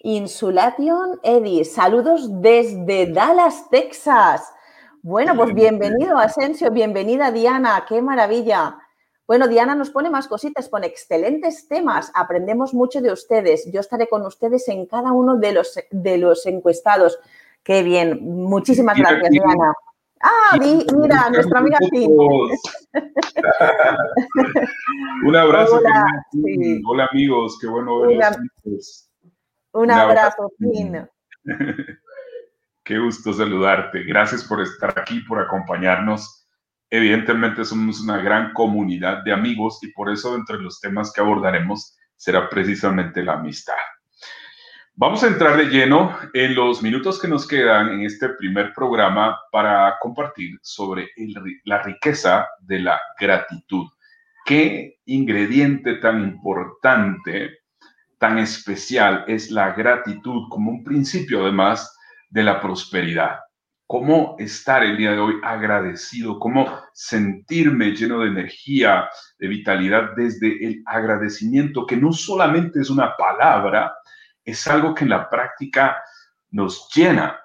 Insulation 0.00 1.20
Eddie. 1.22 1.64
Saludos 1.64 2.28
desde 2.40 3.12
Dallas, 3.12 3.68
Texas. 3.70 4.52
Bueno, 5.04 5.34
pues 5.34 5.52
bienvenido, 5.52 6.16
Asensio. 6.16 6.70
Bienvenida, 6.70 7.32
Diana. 7.32 7.84
Qué 7.88 8.00
maravilla. 8.00 8.78
Bueno, 9.26 9.48
Diana 9.48 9.74
nos 9.74 9.90
pone 9.90 10.10
más 10.10 10.28
cositas, 10.28 10.68
pone 10.68 10.86
excelentes 10.86 11.66
temas, 11.66 12.12
aprendemos 12.14 12.72
mucho 12.72 13.00
de 13.00 13.12
ustedes. 13.12 13.68
Yo 13.72 13.80
estaré 13.80 14.06
con 14.06 14.24
ustedes 14.24 14.68
en 14.68 14.86
cada 14.86 15.10
uno 15.10 15.36
de 15.36 15.54
los, 15.54 15.76
de 15.90 16.18
los 16.18 16.46
encuestados. 16.46 17.18
Qué 17.64 17.82
bien, 17.82 18.20
muchísimas 18.22 18.96
gracias, 18.96 19.30
Diana. 19.30 19.74
Ah, 20.22 20.56
mira, 20.56 21.30
nuestra 21.30 21.58
amiga 21.58 21.78
Tim. 21.90 22.12
Un 25.26 25.34
abrazo. 25.34 25.78
Hola, 25.78 26.06
Hola, 26.86 27.08
amigos, 27.10 27.58
qué 27.60 27.66
bueno 27.66 28.02
verlos. 28.02 29.10
Un, 29.72 29.90
abrazo, 29.90 30.48
Tim. 30.58 30.92
Qué 32.92 32.98
gusto 32.98 33.32
saludarte. 33.32 34.02
Gracias 34.02 34.44
por 34.44 34.60
estar 34.60 34.92
aquí, 34.98 35.20
por 35.20 35.40
acompañarnos 35.40 36.46
Evidentemente 36.90 37.64
somos 37.64 38.02
una 38.02 38.18
gran 38.18 38.52
comunidad 38.52 39.24
de 39.24 39.32
amigos 39.32 39.78
y 39.80 39.90
por 39.92 40.10
eso 40.10 40.36
entre 40.36 40.58
los 40.58 40.78
temas 40.78 41.10
que 41.10 41.22
abordaremos 41.22 41.96
será 42.16 42.50
precisamente 42.50 43.22
la 43.22 43.32
amistad. 43.32 43.78
Vamos 44.92 45.24
a 45.24 45.28
entrar 45.28 45.56
de 45.56 45.70
lleno 45.70 46.14
en 46.34 46.54
los 46.54 46.82
minutos 46.82 47.18
que 47.18 47.28
nos 47.28 47.48
quedan 47.48 47.88
en 47.94 48.02
este 48.02 48.28
primer 48.28 48.74
programa 48.74 49.38
para 49.50 49.96
compartir 50.02 50.58
sobre 50.60 51.08
la 51.64 51.82
riqueza 51.82 52.46
de 52.60 52.80
la 52.80 53.00
gratitud. 53.18 53.86
¿Qué 54.44 54.98
ingrediente 55.06 55.94
tan 55.94 56.22
importante, 56.22 57.60
tan 58.18 58.36
especial 58.36 59.24
es 59.28 59.50
la 59.50 59.72
gratitud 59.72 60.42
como 60.50 60.72
un 60.72 60.84
principio 60.84 61.40
además 61.40 61.90
de 62.32 62.42
la 62.42 62.60
prosperidad? 62.60 63.38
cómo 63.92 64.36
estar 64.38 64.82
el 64.82 64.96
día 64.96 65.10
de 65.10 65.18
hoy 65.18 65.34
agradecido, 65.42 66.38
cómo 66.38 66.66
sentirme 66.94 67.94
lleno 67.94 68.20
de 68.20 68.28
energía, 68.28 69.06
de 69.38 69.48
vitalidad 69.48 70.12
desde 70.16 70.64
el 70.64 70.82
agradecimiento, 70.86 71.84
que 71.84 71.98
no 71.98 72.10
solamente 72.10 72.80
es 72.80 72.88
una 72.88 73.14
palabra, 73.18 73.92
es 74.46 74.66
algo 74.66 74.94
que 74.94 75.04
en 75.04 75.10
la 75.10 75.28
práctica 75.28 76.02
nos 76.50 76.88
llena, 76.94 77.38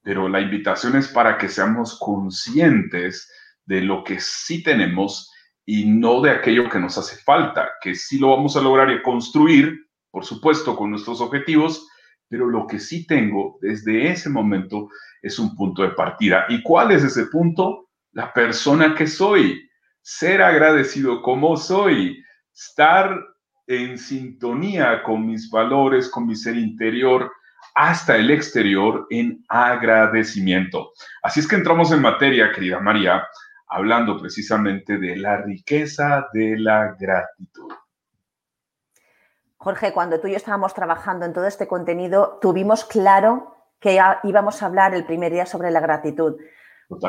pero 0.00 0.28
la 0.28 0.40
invitación 0.40 0.94
es 0.94 1.08
para 1.08 1.36
que 1.36 1.48
seamos 1.48 1.98
conscientes 1.98 3.28
de 3.64 3.80
lo 3.80 4.04
que 4.04 4.20
sí 4.20 4.62
tenemos 4.62 5.32
y 5.66 5.86
no 5.86 6.20
de 6.20 6.30
aquello 6.30 6.68
que 6.68 6.78
nos 6.78 6.96
hace 6.98 7.16
falta, 7.24 7.68
que 7.80 7.96
sí 7.96 8.20
lo 8.20 8.30
vamos 8.30 8.56
a 8.56 8.60
lograr 8.60 8.92
y 8.92 9.02
construir, 9.02 9.88
por 10.08 10.24
supuesto, 10.24 10.76
con 10.76 10.92
nuestros 10.92 11.20
objetivos, 11.20 11.89
pero 12.30 12.48
lo 12.48 12.66
que 12.66 12.78
sí 12.78 13.06
tengo 13.06 13.58
desde 13.60 14.08
ese 14.08 14.30
momento 14.30 14.88
es 15.20 15.38
un 15.40 15.56
punto 15.56 15.82
de 15.82 15.90
partida. 15.90 16.46
¿Y 16.48 16.62
cuál 16.62 16.92
es 16.92 17.02
ese 17.02 17.26
punto? 17.26 17.88
La 18.12 18.32
persona 18.32 18.94
que 18.94 19.08
soy, 19.08 19.68
ser 20.00 20.40
agradecido 20.40 21.22
como 21.22 21.56
soy, 21.56 22.22
estar 22.54 23.18
en 23.66 23.98
sintonía 23.98 25.02
con 25.02 25.26
mis 25.26 25.50
valores, 25.50 26.08
con 26.08 26.28
mi 26.28 26.36
ser 26.36 26.56
interior, 26.56 27.32
hasta 27.74 28.16
el 28.16 28.30
exterior 28.30 29.08
en 29.10 29.44
agradecimiento. 29.48 30.92
Así 31.22 31.40
es 31.40 31.48
que 31.48 31.56
entramos 31.56 31.90
en 31.90 32.00
materia, 32.00 32.52
querida 32.52 32.78
María, 32.78 33.24
hablando 33.66 34.20
precisamente 34.20 34.98
de 34.98 35.16
la 35.16 35.38
riqueza 35.38 36.28
de 36.32 36.58
la 36.58 36.94
gratitud. 36.98 37.72
Jorge, 39.62 39.92
cuando 39.92 40.18
tú 40.18 40.26
y 40.26 40.30
yo 40.30 40.38
estábamos 40.38 40.72
trabajando 40.72 41.26
en 41.26 41.34
todo 41.34 41.46
este 41.46 41.68
contenido, 41.68 42.38
tuvimos 42.40 42.86
claro 42.86 43.56
que 43.78 44.00
íbamos 44.22 44.62
a 44.62 44.66
hablar 44.66 44.94
el 44.94 45.04
primer 45.04 45.30
día 45.32 45.44
sobre 45.44 45.70
la 45.70 45.80
gratitud, 45.80 46.38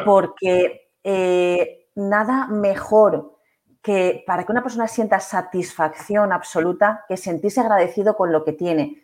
porque 0.04 0.90
eh, 1.02 1.88
nada 1.96 2.48
mejor 2.48 3.38
que 3.82 4.26
para 4.28 4.44
que 4.44 4.52
una 4.52 4.64
persona 4.64 4.90
sienta 4.90 5.22
satisfacción 5.22 6.34
absoluta 6.34 7.06
que 7.08 7.16
sentirse 7.16 7.62
agradecido 7.62 8.18
con 8.18 8.34
lo 8.34 8.44
que 8.44 8.52
tiene, 8.52 9.02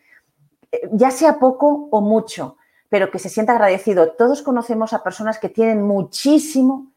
eh, 0.69 0.89
ya 0.91 1.09
sea 1.09 1.39
poco 1.39 1.87
o 1.89 2.01
mucho, 2.01 2.57
pero 2.89 3.09
que 3.11 3.17
se 3.17 3.29
sienta 3.29 3.53
agradecido. 3.53 4.11
Todos 4.11 4.41
conocemos 4.41 4.91
a 4.91 5.03
personas 5.03 5.39
que 5.39 5.47
tienen 5.47 5.83
muchísimo 5.83 6.91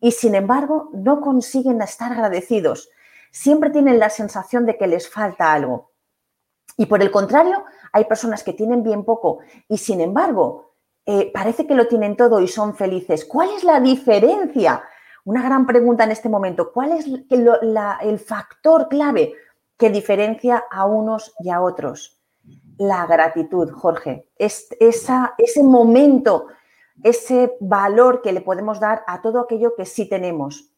y 0.00 0.10
sin 0.10 0.34
embargo 0.34 0.90
no 0.92 1.20
consiguen 1.20 1.80
estar 1.82 2.10
agradecidos 2.10 2.90
siempre 3.30 3.70
tienen 3.70 3.98
la 3.98 4.10
sensación 4.10 4.66
de 4.66 4.76
que 4.76 4.86
les 4.86 5.08
falta 5.08 5.52
algo. 5.52 5.92
Y 6.76 6.86
por 6.86 7.02
el 7.02 7.10
contrario, 7.10 7.64
hay 7.92 8.04
personas 8.04 8.42
que 8.42 8.52
tienen 8.52 8.82
bien 8.82 9.04
poco 9.04 9.40
y 9.68 9.78
sin 9.78 10.00
embargo 10.00 10.74
eh, 11.06 11.30
parece 11.32 11.66
que 11.66 11.74
lo 11.74 11.88
tienen 11.88 12.16
todo 12.16 12.40
y 12.40 12.48
son 12.48 12.74
felices. 12.74 13.24
¿Cuál 13.24 13.50
es 13.56 13.64
la 13.64 13.80
diferencia? 13.80 14.82
Una 15.24 15.42
gran 15.42 15.66
pregunta 15.66 16.04
en 16.04 16.10
este 16.10 16.28
momento. 16.28 16.70
¿Cuál 16.72 16.92
es 16.92 17.06
el 17.30 18.18
factor 18.18 18.88
clave 18.88 19.34
que 19.78 19.90
diferencia 19.90 20.64
a 20.70 20.84
unos 20.84 21.34
y 21.40 21.50
a 21.50 21.62
otros? 21.62 22.20
La 22.76 23.06
gratitud, 23.06 23.70
Jorge. 23.72 24.28
Es, 24.36 24.68
ese 24.78 25.62
momento, 25.62 26.46
ese 27.02 27.56
valor 27.60 28.22
que 28.22 28.32
le 28.32 28.40
podemos 28.40 28.78
dar 28.78 29.02
a 29.06 29.20
todo 29.22 29.40
aquello 29.40 29.74
que 29.76 29.86
sí 29.86 30.08
tenemos. 30.08 30.70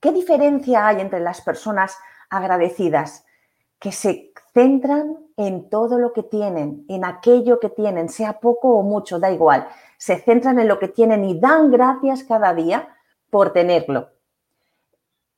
¿Qué 0.00 0.12
diferencia 0.12 0.86
hay 0.86 1.00
entre 1.00 1.20
las 1.20 1.40
personas 1.40 1.96
agradecidas? 2.30 3.24
Que 3.78 3.92
se 3.92 4.32
centran 4.52 5.16
en 5.36 5.68
todo 5.68 5.98
lo 5.98 6.12
que 6.12 6.22
tienen, 6.22 6.84
en 6.88 7.04
aquello 7.04 7.60
que 7.60 7.68
tienen, 7.68 8.08
sea 8.08 8.40
poco 8.40 8.76
o 8.76 8.82
mucho, 8.82 9.18
da 9.18 9.30
igual. 9.30 9.68
Se 9.98 10.16
centran 10.16 10.58
en 10.58 10.68
lo 10.68 10.78
que 10.78 10.88
tienen 10.88 11.24
y 11.24 11.38
dan 11.38 11.70
gracias 11.70 12.24
cada 12.24 12.54
día 12.54 12.88
por 13.30 13.52
tenerlo. 13.52 14.08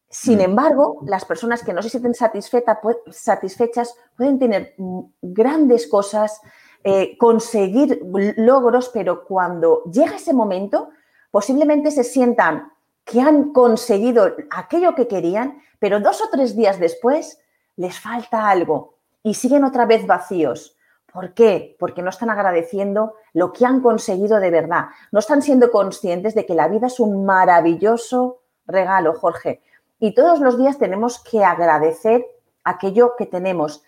Sin 0.09 0.39
mm. 0.39 0.43
embargo, 0.43 1.03
las 1.07 1.25
personas 1.25 1.63
que 1.63 1.73
no 1.73 1.83
se 1.83 1.91
sienten 1.91 2.15
satisfechas 2.15 3.95
pueden 4.17 4.39
tener 4.39 4.75
grandes 5.21 5.87
cosas, 5.87 6.41
eh, 6.85 7.19
conseguir 7.19 8.01
logros, 8.37 8.89
pero 8.89 9.25
cuando 9.25 9.83
llega 9.85 10.17
ese 10.17 10.33
momento, 10.33 10.91
posiblemente 11.31 11.91
se 11.91 12.05
sientan 12.05 12.73
que 13.09 13.23
han 13.23 13.55
conseguido 13.55 14.37
aquello 14.51 14.95
que 14.95 15.09
querían, 15.09 15.63
pero 15.79 15.99
dos 15.99 16.21
o 16.21 16.29
tres 16.31 16.55
días 16.55 16.79
después 16.79 17.41
les 17.77 17.99
falta 17.99 18.51
algo 18.51 18.99
y 19.23 19.33
siguen 19.33 19.65
otra 19.65 19.87
vez 19.87 20.07
vacíos. 20.07 20.77
¿Por 21.11 21.33
qué? 21.33 21.75
Porque 21.79 22.03
no 22.03 22.11
están 22.11 22.29
agradeciendo 22.29 23.15
lo 23.33 23.51
que 23.55 23.65
han 23.65 23.81
conseguido 23.81 24.39
de 24.41 24.51
verdad. 24.51 24.89
No 25.11 25.21
están 25.21 25.41
siendo 25.41 25.71
conscientes 25.71 26.35
de 26.35 26.45
que 26.45 26.53
la 26.55 26.69
vida 26.69 26.89
es 26.89 27.01
un 27.01 27.25
maravilloso 27.25 28.43
regalo, 28.67 29.15
Jorge. 29.15 29.63
Y 29.99 30.15
todos 30.15 30.41
los 30.41 30.59
días 30.59 30.77
tenemos 30.77 31.19
que 31.25 31.43
agradecer 31.43 32.27
aquello 32.63 33.15
que 33.17 33.25
tenemos. 33.25 33.83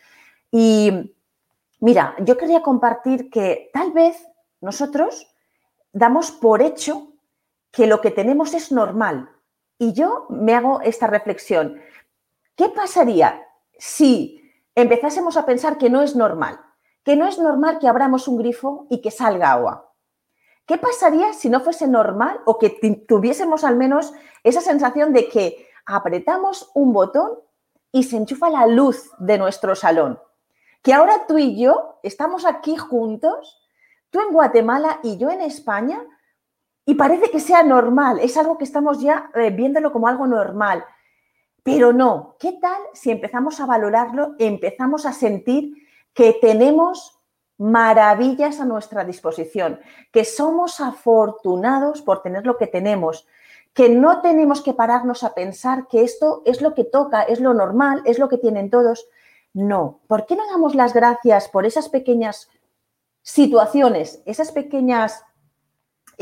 Y 0.50 1.15
mira, 1.81 2.15
yo 2.21 2.39
quería 2.39 2.62
compartir 2.62 3.29
que 3.29 3.71
tal 3.75 3.93
vez 3.93 4.17
nosotros 4.62 5.27
damos 5.93 6.31
por 6.31 6.62
hecho 6.62 7.10
que 7.71 7.87
lo 7.87 8.00
que 8.00 8.11
tenemos 8.11 8.55
es 8.55 8.73
normal. 8.73 9.31
Y 9.79 9.93
yo 9.93 10.27
me 10.29 10.55
hago 10.55 10.81
esta 10.83 11.07
reflexión. 11.07 11.81
¿Qué 12.57 12.69
pasaría 12.69 13.47
si 13.79 14.53
empezásemos 14.75 15.37
a 15.37 15.47
pensar 15.47 15.79
que 15.79 15.91
no 15.91 16.03
es 16.03 16.17
normal? 16.17 16.61
Que 17.05 17.17
no 17.17 17.27
es 17.27 17.39
normal 17.39 17.79
que 17.79 17.89
abramos 17.89 18.29
un 18.29 18.37
grifo 18.37 18.87
y 18.91 19.00
que 19.00 19.11
salga 19.11 19.53
agua. 19.53 19.91
¿Qué 20.67 20.79
pasaría 20.79 21.33
si 21.33 21.49
no 21.49 21.61
fuese 21.61 21.89
normal 21.89 22.41
o 22.45 22.59
que 22.59 22.71
tuviésemos 23.09 23.65
al 23.65 23.77
menos 23.77 24.12
esa 24.45 24.61
sensación 24.61 25.12
de 25.12 25.29
que 25.29 25.69
apretamos 25.85 26.71
un 26.75 26.93
botón 26.93 27.41
y 27.91 28.05
se 28.05 28.17
enchufa 28.17 28.50
la 28.50 28.67
luz 28.67 29.11
de 29.19 29.39
nuestro 29.39 29.75
salón? 29.75 30.21
Que 30.83 30.93
ahora 30.93 31.27
tú 31.27 31.39
y 31.39 31.61
yo 31.61 31.99
estamos 32.03 32.47
aquí 32.47 32.77
juntos, 32.77 33.67
tú 34.11 34.21
en 34.21 34.33
Guatemala 34.33 35.00
y 35.03 35.17
yo 35.17 35.31
en 35.31 35.41
España, 35.41 36.03
y 36.91 36.97
parece 36.97 37.31
que 37.31 37.39
sea 37.39 37.63
normal, 37.63 38.19
es 38.19 38.37
algo 38.37 38.59
que 38.59 38.65
estamos 38.65 39.01
ya 39.01 39.31
eh, 39.37 39.51
viéndolo 39.51 39.93
como 39.93 40.09
algo 40.09 40.27
normal. 40.27 40.85
Pero 41.63 41.93
no, 41.93 42.35
¿qué 42.41 42.59
tal 42.61 42.83
si 42.95 43.13
empezamos 43.13 43.61
a 43.61 43.67
valorarlo, 43.67 44.35
empezamos 44.41 45.07
a 45.07 45.13
sentir 45.13 45.87
que 46.13 46.37
tenemos 46.41 47.17
maravillas 47.59 48.59
a 48.59 48.65
nuestra 48.65 49.05
disposición, 49.05 49.79
que 50.11 50.25
somos 50.25 50.81
afortunados 50.81 52.03
por 52.03 52.23
tener 52.23 52.45
lo 52.45 52.57
que 52.57 52.67
tenemos, 52.67 53.25
que 53.73 53.89
no 53.89 54.21
tenemos 54.21 54.61
que 54.61 54.75
pararnos 54.75 55.23
a 55.23 55.33
pensar 55.33 55.87
que 55.87 56.03
esto 56.03 56.43
es 56.45 56.61
lo 56.61 56.75
que 56.75 56.83
toca, 56.83 57.23
es 57.23 57.39
lo 57.39 57.55
normal, 57.55 58.03
es 58.05 58.19
lo 58.19 58.29
que 58.29 58.39
tienen 58.39 58.69
todos. 58.69 59.07
No, 59.55 60.01
¿por 60.09 60.27
qué 60.27 60.35
no 60.35 60.45
damos 60.49 60.75
las 60.75 60.93
gracias 60.93 61.49
por 61.51 61.67
esas 61.67 61.89
pequeñas 61.89 62.51
situaciones, 63.23 64.25
esas 64.27 64.51
pequeñas, 64.51 65.23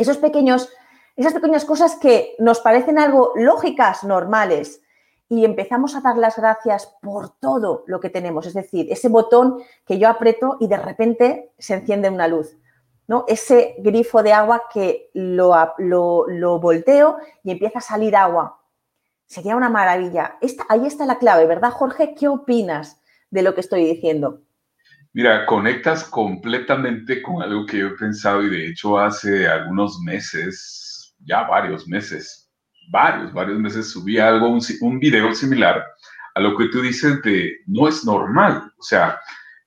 esos 0.00 0.19
pequeños, 0.19 0.69
esas 1.17 1.35
pequeñas 1.35 1.64
cosas 1.64 1.97
que 1.97 2.35
nos 2.38 2.61
parecen 2.61 2.99
algo 2.99 3.33
lógicas, 3.37 4.05
normales? 4.05 4.83
y 5.28 5.45
empezamos 5.45 5.95
a 5.95 6.00
dar 6.00 6.17
las 6.17 6.37
gracias 6.37 6.87
por 7.02 7.31
todo 7.38 7.85
lo 7.87 8.00
que 8.00 8.11
tenemos. 8.11 8.47
Es 8.47 8.55
decir, 8.55 8.87
ese 8.90 9.09
botón 9.09 9.59
que 9.87 9.99
yo 9.99 10.09
aprieto 10.09 10.57
y 10.59 10.69
de 10.69 10.78
repente 10.78 11.52
se 11.59 11.75
enciende 11.75 12.09
una 12.09 12.28
luz. 12.28 12.57
¿no? 13.07 13.25
Ese 13.28 13.76
grifo 13.78 14.23
de 14.23 14.33
agua 14.33 14.64
que 14.73 15.11
lo, 15.14 15.55
lo, 15.78 16.59
volteo 16.61 17.19
y 17.43 17.50
empieza 17.50 17.78
a 17.78 17.83
salir 17.83 18.17
agua. 18.17 18.61
Sería 19.26 19.57
una 19.57 19.69
maravilla. 19.69 20.38
ahí 20.69 20.87
está 20.87 21.05
la 21.05 21.19
clave, 21.19 21.47
¿verdad, 21.47 21.73
Jorge? 21.73 22.14
¿Qué 22.14 22.28
opinas 22.28 23.00
de 23.31 23.43
lo 23.43 23.55
que 23.55 23.61
estoy 23.61 23.85
diciendo? 23.85 24.40
Mira, 25.15 25.47
conectas 25.47 26.05
completamente 26.05 27.23
con 27.23 27.43
algo 27.43 27.65
que 27.67 27.79
yo 27.79 27.88
he 27.88 27.97
pensado 27.97 28.43
y 28.43 28.50
de 28.50 28.69
hecho 28.69 28.99
hace 28.99 29.49
algunos 29.49 30.00
meses, 30.00 31.17
ya 31.21 31.45
varios 31.45 31.88
meses, 31.88 32.50
varios, 32.91 33.33
varios 33.33 33.59
meses 33.59 33.91
subí 33.91 34.19
algo, 34.19 34.49
un, 34.49 34.99
video 35.00 35.35
similar 35.35 35.85
a 36.35 36.41
lo 36.41 36.57
que 36.57 36.69
tú 36.69 36.83
dices 36.83 37.23
de 37.23 37.57
no 37.67 37.88
es 37.88 38.05
normal. 38.05 38.71
O 38.79 38.83
sea, 38.83 39.19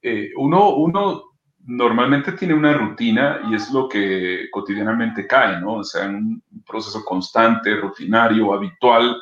eh, 0.01 0.31
uno, 0.37 0.75
uno 0.75 1.23
normalmente 1.65 2.33
tiene 2.33 2.53
una 2.53 2.73
rutina 2.73 3.41
y 3.49 3.55
es 3.55 3.71
lo 3.71 3.89
que 3.89 4.47
cotidianamente 4.51 5.27
cae, 5.27 5.59
¿no? 5.59 5.75
O 5.75 5.83
sea, 5.83 6.07
un 6.07 6.41
proceso 6.65 7.03
constante, 7.03 7.75
rutinario, 7.75 8.53
habitual, 8.53 9.17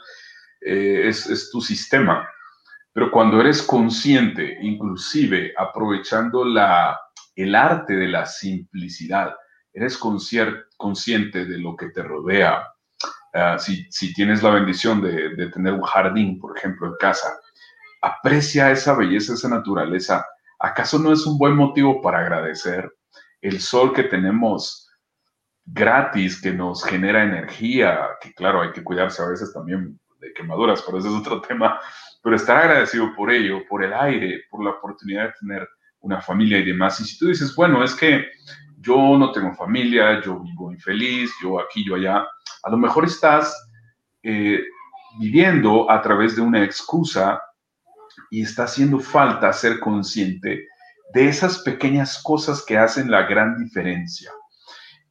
eh, 0.62 1.04
es, 1.06 1.28
es 1.28 1.50
tu 1.50 1.62
sistema. 1.62 2.28
Pero 3.00 3.12
cuando 3.12 3.40
eres 3.40 3.62
consciente, 3.62 4.58
inclusive 4.62 5.54
aprovechando 5.58 6.44
la, 6.44 7.00
el 7.34 7.56
arte 7.56 7.94
de 7.94 8.10
la 8.10 8.26
simplicidad, 8.26 9.34
eres 9.72 9.98
consciente 9.98 11.46
de 11.46 11.58
lo 11.60 11.78
que 11.78 11.92
te 11.92 12.04
rodea, 12.04 12.62
Ah, 13.34 13.60
si, 13.60 14.14
tienes 14.14 14.42
la 14.42 14.50
bendición 14.50 15.02
de, 15.02 15.50
tener 15.52 15.74
un 15.74 15.84
jardín, 15.84 16.40
por 16.40 16.58
ejemplo, 16.58 16.88
en 16.88 16.96
casa, 17.00 17.40
aprecia 18.02 18.72
esa 18.72 18.96
belleza, 18.96 19.34
esa 19.34 19.50
naturaleza. 19.50 20.26
¿Acaso 20.60 20.98
no 20.98 21.12
es 21.14 21.26
un 21.26 21.38
buen 21.38 21.56
motivo 21.56 22.02
para 22.02 22.20
agradecer 22.20 22.92
el 23.42 23.62
sol 23.62 23.94
que 23.94 24.04
tenemos 24.04 24.90
gratis, 25.64 26.42
que 26.42 26.52
nos 26.52 26.84
genera 26.84 27.24
energía, 27.24 28.00
que 28.20 28.34
claro, 28.34 28.62
hay 28.62 28.72
que 28.72 28.84
cuidarse 28.84 29.22
a 29.22 29.28
veces 29.28 29.54
también 29.54 30.00
de 30.20 30.34
quemaduras, 30.34 30.82
pero 30.82 30.98
ese 30.98 31.10
es 31.10 31.14
otro 31.14 31.42
tema, 31.48 31.80
pero 32.22 32.36
estar 32.36 32.58
agradecido 32.58 33.16
por 33.16 33.32
ello, 33.32 33.62
por 33.68 33.84
el 33.84 33.94
aire, 33.94 34.44
por 34.50 34.64
la 34.64 34.72
oportunidad 34.72 35.28
de 35.28 35.34
tener 35.40 35.70
una 36.02 36.22
familia 36.22 36.60
y 36.60 36.66
demás. 36.66 37.00
Y 37.00 37.06
si 37.06 37.18
tú 37.18 37.28
dices, 37.28 37.56
bueno, 37.56 37.84
es 37.84 37.94
que 37.96 38.26
yo 38.78 39.18
no 39.18 39.32
tengo 39.32 39.54
familia, 39.54 40.22
yo 40.22 40.40
vivo 40.40 40.72
infeliz, 40.72 41.32
yo 41.42 41.60
aquí, 41.60 41.86
yo 41.86 41.96
allá, 41.96 42.26
a 42.64 42.70
lo 42.70 42.78
mejor 42.78 43.06
estás 43.06 43.54
eh, 44.24 44.62
viviendo 45.20 45.90
a 45.90 46.02
través 46.02 46.36
de 46.36 46.42
una 46.42 46.64
excusa 46.64 47.42
y 48.30 48.42
está 48.42 48.64
haciendo 48.64 49.00
falta 49.00 49.52
ser 49.54 49.80
consciente 49.80 50.66
de 51.14 51.28
esas 51.28 51.60
pequeñas 51.60 52.22
cosas 52.22 52.64
que 52.66 52.78
hacen 52.78 53.10
la 53.10 53.24
gran 53.24 53.58
diferencia. 53.58 54.32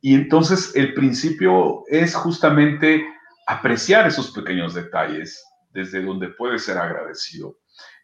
Y 0.00 0.14
entonces 0.14 0.72
el 0.76 0.94
principio 0.94 1.82
es 1.88 2.14
justamente 2.14 3.04
apreciar 3.46 4.06
esos 4.06 4.30
pequeños 4.30 4.74
detalles 4.74 5.42
desde 5.70 6.02
donde 6.02 6.28
puedes 6.28 6.64
ser 6.64 6.78
agradecido. 6.78 7.58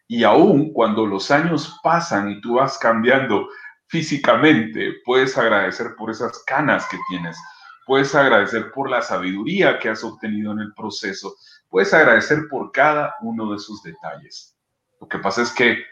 Y 0.07 0.23
aún 0.23 0.71
cuando 0.73 1.05
los 1.05 1.31
años 1.31 1.79
pasan 1.83 2.29
y 2.29 2.41
tú 2.41 2.55
vas 2.55 2.77
cambiando 2.77 3.47
físicamente, 3.87 4.95
puedes 5.03 5.37
agradecer 5.37 5.95
por 5.95 6.11
esas 6.11 6.43
canas 6.45 6.87
que 6.89 6.97
tienes, 7.09 7.37
puedes 7.85 8.13
agradecer 8.15 8.71
por 8.71 8.89
la 8.89 9.01
sabiduría 9.01 9.79
que 9.79 9.89
has 9.89 10.03
obtenido 10.03 10.51
en 10.51 10.59
el 10.59 10.73
proceso, 10.73 11.35
puedes 11.69 11.93
agradecer 11.93 12.47
por 12.49 12.71
cada 12.71 13.15
uno 13.21 13.51
de 13.51 13.57
esos 13.57 13.81
detalles. 13.83 14.55
Lo 14.99 15.07
que 15.07 15.19
pasa 15.19 15.41
es 15.41 15.51
que 15.51 15.83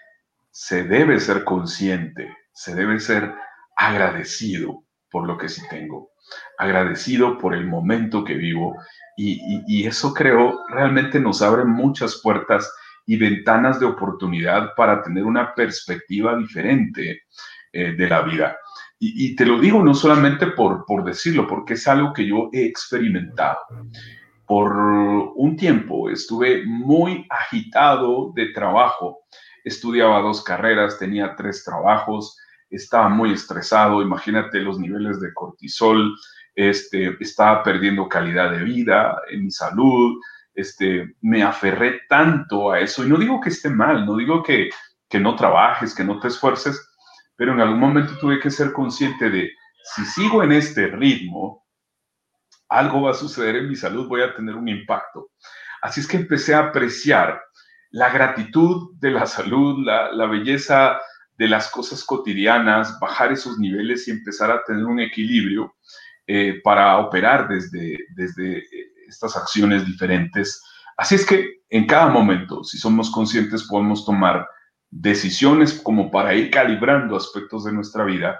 se 0.52 0.84
debe 0.84 1.20
ser 1.20 1.44
consciente, 1.44 2.36
se 2.52 2.76
debe 2.76 3.00
ser 3.00 3.34
agradecido 3.76 4.84
por 5.10 5.28
lo 5.28 5.38
que 5.38 5.50
sí 5.50 5.62
tengo, 5.70 6.12
agradecido 6.58 7.38
por 7.38 7.54
el 7.54 7.68
momento 7.68 8.24
que 8.24 8.36
vivo 8.36 8.76
y, 9.16 9.86
eso 9.86 10.14
creo 10.14 10.60
realmente 10.70 11.20
nos 11.20 11.42
abre 11.42 11.66
muchas 11.66 12.20
puertas 12.22 12.72
y 13.06 13.18
ventanas 13.18 13.80
de 13.80 13.86
oportunidad 13.86 14.74
para 14.76 15.02
tener 15.04 15.24
una 15.26 15.54
perspectiva 15.54 16.36
diferente 16.38 17.24
eh, 17.72 17.94
de 17.96 18.10
la 18.10 18.22
vida. 18.22 18.58
Y, 19.06 19.36
te 19.36 19.46
lo 19.46 19.60
digo 19.60 19.84
no 19.84 19.94
solamente 19.94 20.48
por, 20.48 20.86
por 20.86 21.04
decirlo, 21.04 21.46
porque 21.46 21.74
es 21.74 21.86
algo 21.90 22.14
que 22.14 22.26
yo 22.26 22.50
he 22.54 22.64
experimentado. 22.66 23.60
Por 24.46 24.74
un 24.78 25.58
tiempo 25.58 26.10
estuve 26.10 26.66
muy 26.66 27.28
agitado 27.30 28.32
de 28.34 28.54
trabajo. 28.54 29.24
Estudiaba 29.66 30.22
dos 30.22 30.42
carreras, 30.42 30.98
tenía 30.98 31.36
tres 31.36 31.66
trabajos, 31.66 32.38
estaba 32.76 33.10
muy 33.10 33.34
estresado. 33.34 34.02
Imagínate 34.02 34.60
los 34.60 34.80
niveles 34.80 35.20
de 35.20 35.34
cortisol, 35.34 36.16
este, 36.56 37.16
estaba 37.20 37.64
perdiendo 37.64 38.08
calidad 38.08 38.52
de 38.52 38.64
vida 38.64 39.18
en 39.30 39.46
mi 39.46 39.52
salud. 39.52 40.20
Este, 40.54 41.16
me 41.22 41.44
aferré 41.44 42.02
tanto 42.08 42.72
a 42.72 42.80
eso. 42.80 43.06
Y 43.06 43.10
no 43.10 43.18
digo 43.18 43.42
que 43.42 43.50
esté 43.50 43.70
mal, 43.70 44.06
no 44.06 44.18
digo 44.18 44.44
que, 44.44 44.70
que 45.10 45.20
no 45.20 45.36
trabajes, 45.36 45.96
que 45.96 46.04
no 46.04 46.20
te 46.20 46.28
esfuerces, 46.28 46.90
pero 47.36 47.54
en 47.54 47.62
algún 47.62 47.80
momento 47.80 48.18
tuve 48.18 48.40
que 48.40 48.52
ser 48.52 48.72
consciente 48.74 49.30
de, 49.30 49.52
si 49.84 50.06
sigo 50.06 50.44
en 50.44 50.52
este 50.52 50.88
ritmo, 50.88 51.66
algo 52.70 53.04
va 53.04 53.12
a 53.12 53.16
suceder 53.16 53.58
en 53.58 53.70
mi 53.70 53.76
salud, 53.76 54.08
voy 54.08 54.22
a 54.22 54.34
tener 54.34 54.56
un 54.56 54.68
impacto. 54.68 55.32
Así 55.82 56.00
es 56.00 56.08
que 56.08 56.18
empecé 56.18 56.56
a 56.56 56.60
apreciar 56.60 57.42
la 57.92 58.10
gratitud 58.10 58.96
de 59.00 59.12
la 59.12 59.28
salud, 59.28 59.86
la, 59.86 60.26
belleza 60.26 61.00
de 61.38 61.48
las 61.48 61.69
cosas 61.69 62.04
cotidianas, 62.04 63.00
bajar 63.00 63.32
esos 63.32 63.58
niveles 63.58 64.08
y 64.08 64.12
empezar 64.12 64.52
a 64.52 64.63
tener 64.63 64.86
un 64.86 65.00
equilibrio 65.00 65.76
eh, 66.28 66.62
para 66.63 66.98
operar 67.00 67.48
desde, 67.48 68.00
desde 68.15 68.60
eh, 68.60 68.93
estas 69.08 69.36
acciones 69.36 69.86
diferentes. 69.86 70.63
Así 70.98 71.15
es 71.15 71.26
que 71.26 71.63
en 71.69 71.88
cada 71.88 72.08
momento, 72.08 72.63
si 72.63 72.78
somos 72.78 73.12
conscientes, 73.12 73.63
podemos 73.63 74.06
tomar 74.06 74.48
decisiones 74.89 75.74
como 75.74 76.12
para 76.12 76.36
ir 76.36 76.52
calibrando 76.52 77.15
aspectos 77.15 77.65
de 77.65 77.74
nuestra 77.74 78.04
vida 78.04 78.39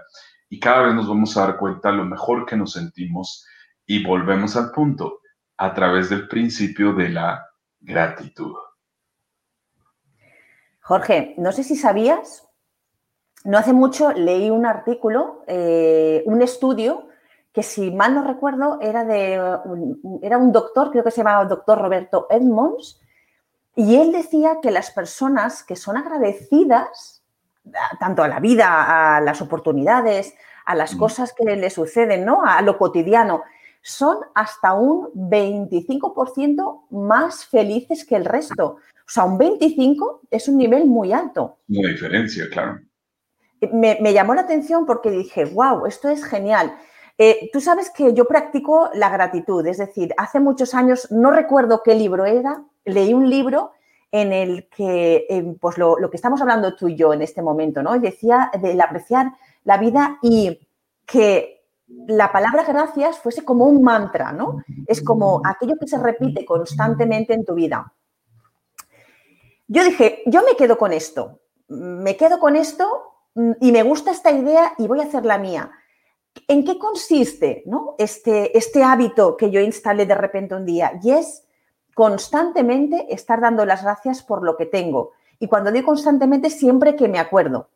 y 0.50 0.60
cada 0.60 0.84
vez 0.84 0.94
nos 0.94 1.08
vamos 1.08 1.36
a 1.36 1.48
dar 1.48 1.58
cuenta 1.58 1.92
lo 1.92 2.06
mejor 2.06 2.46
que 2.46 2.56
nos 2.56 2.74
sentimos 2.74 3.44
y 3.88 4.04
volvemos 4.04 4.56
al 4.56 4.72
punto 4.72 5.20
a 5.58 5.74
través 5.74 6.10
del 6.10 6.28
principio 6.28 6.94
de 6.94 7.10
la 7.10 7.44
gratitud. 7.80 8.54
Jorge, 10.82 11.34
no 11.38 11.52
sé 11.52 11.64
si 11.64 11.76
sabías, 11.76 12.48
no 13.44 13.58
hace 13.58 13.74
mucho 13.74 14.12
leí 14.12 14.50
un 14.50 14.66
artículo, 14.66 15.44
eh, 15.48 16.24
un 16.26 16.42
estudio 16.42 17.08
que 17.52 17.62
si 17.62 17.92
mal 17.92 18.16
no 18.16 18.24
recuerdo 18.24 18.80
era 18.82 19.06
de 19.06 19.34
era 20.22 20.38
un 20.38 20.52
doctor, 20.52 20.90
creo 20.92 21.04
que 21.04 21.12
se 21.12 21.18
llamaba 21.18 21.46
doctor 21.46 21.80
Roberto 21.80 22.28
Edmonds, 22.30 23.00
y 23.76 23.96
él 23.96 24.12
decía 24.12 24.58
que 24.62 24.72
las 24.72 24.92
personas 24.92 25.64
que 25.64 25.76
son 25.76 25.98
agradecidas, 25.98 27.24
tanto 28.00 28.24
a 28.24 28.28
la 28.28 28.40
vida, 28.40 29.16
a 29.16 29.22
las 29.22 29.42
oportunidades, 29.42 30.36
a 30.66 30.76
las 30.76 30.96
cosas 30.96 31.34
que 31.34 31.44
le 31.44 31.70
suceden, 31.70 32.26
¿no? 32.26 32.44
A 32.44 32.62
lo 32.62 32.78
cotidiano, 32.78 33.44
son 33.82 34.18
hasta 34.34 34.74
un 34.74 35.12
25% 35.14 36.86
más 36.92 37.46
felices 37.46 38.06
que 38.06 38.16
el 38.16 38.26
resto. 38.26 38.78
O 39.06 39.10
sea, 39.10 39.26
un 39.26 39.38
25 39.38 40.22
es 40.32 40.48
un 40.48 40.58
nivel 40.58 40.86
muy 40.86 41.12
alto. 41.12 41.58
Una 41.68 41.90
diferencia, 41.90 42.48
claro. 42.50 42.80
Me, 43.72 44.14
llamó 44.14 44.34
la 44.34 44.42
atención 44.42 44.86
porque 44.86 45.12
dije, 45.12 45.46
wow, 45.46 45.86
esto 45.86 46.10
es 46.10 46.24
genial. 46.24 46.76
Eh, 47.18 47.50
tú 47.54 47.62
sabes 47.62 47.92
que 47.92 48.14
yo 48.14 48.26
practico 48.26 48.90
la 48.94 49.10
gratitud, 49.10 49.66
es 49.68 49.78
decir, 49.78 50.14
hace 50.18 50.40
muchos 50.40 50.74
años, 50.74 51.12
no 51.12 51.32
recuerdo 51.32 51.84
qué 51.84 51.94
libro 51.94 52.26
era, 52.26 52.64
leí 52.86 53.14
un 53.14 53.30
libro 53.30 53.72
en 54.12 54.34
el 54.34 54.68
que, 54.70 55.26
eh, 55.30 55.56
pues 55.60 55.78
lo, 55.78 55.98
lo, 56.00 56.10
que 56.10 56.18
estamos 56.18 56.42
hablando 56.42 56.76
tú 56.76 56.88
y 56.88 56.96
yo 56.96 57.14
en 57.14 57.22
este 57.22 57.42
momento, 57.42 57.84
¿no? 57.84 58.00
Decía 58.00 58.52
del 58.60 58.82
apreciar 58.82 59.34
la 59.64 59.78
vida 59.78 60.18
y 60.22 60.68
que 61.06 61.64
la 62.08 62.32
palabra 62.32 62.64
gracias 62.64 63.20
fuese 63.20 63.44
como 63.44 63.66
un 63.66 63.82
mantra, 63.84 64.32
¿no? 64.32 64.64
Es 64.88 65.02
como 65.02 65.42
aquello 65.46 65.76
que 65.80 65.88
se 65.88 65.98
repite 65.98 66.46
constantemente 66.46 67.34
en 67.34 67.46
tu 67.46 67.54
vida. 67.54 67.94
Yo 69.68 69.84
dije, 69.84 70.22
yo 70.26 70.44
me 70.44 70.56
quedo 70.56 70.78
con 70.78 70.94
esto, 70.94 71.40
me 71.68 72.18
quedo 72.18 72.40
con 72.40 72.56
esto 72.56 73.13
y 73.36 73.72
me 73.72 73.84
gusta 73.84 74.12
esta 74.12 74.32
idea 74.32 74.74
y 74.78 74.88
voy 74.88 75.00
a 75.00 75.04
hacer 75.04 75.26
la 75.26 75.38
mía. 75.38 75.72
¿En 76.48 76.66
qué 76.66 76.78
consiste 76.78 77.64
¿no? 77.66 77.96
este, 77.98 78.58
este 78.58 78.84
hábito 78.84 79.38
que 79.38 79.52
yo 79.52 79.60
instalé 79.60 80.06
de 80.06 80.16
repente 80.16 80.56
un 80.56 80.66
día? 80.66 81.00
Y 81.04 81.12
es 81.12 81.46
constantemente 81.94 83.14
estar 83.14 83.40
dando 83.40 83.66
las 83.66 83.84
gracias 83.84 84.24
por 84.24 84.44
lo 84.44 84.58
que 84.58 84.66
tengo. 84.66 85.12
Y 85.40 85.48
cuando 85.48 85.72
digo 85.72 85.88
constantemente, 85.88 86.50
siempre 86.50 86.96
que 86.96 87.08
me 87.08 87.20
acuerdo. 87.20 87.70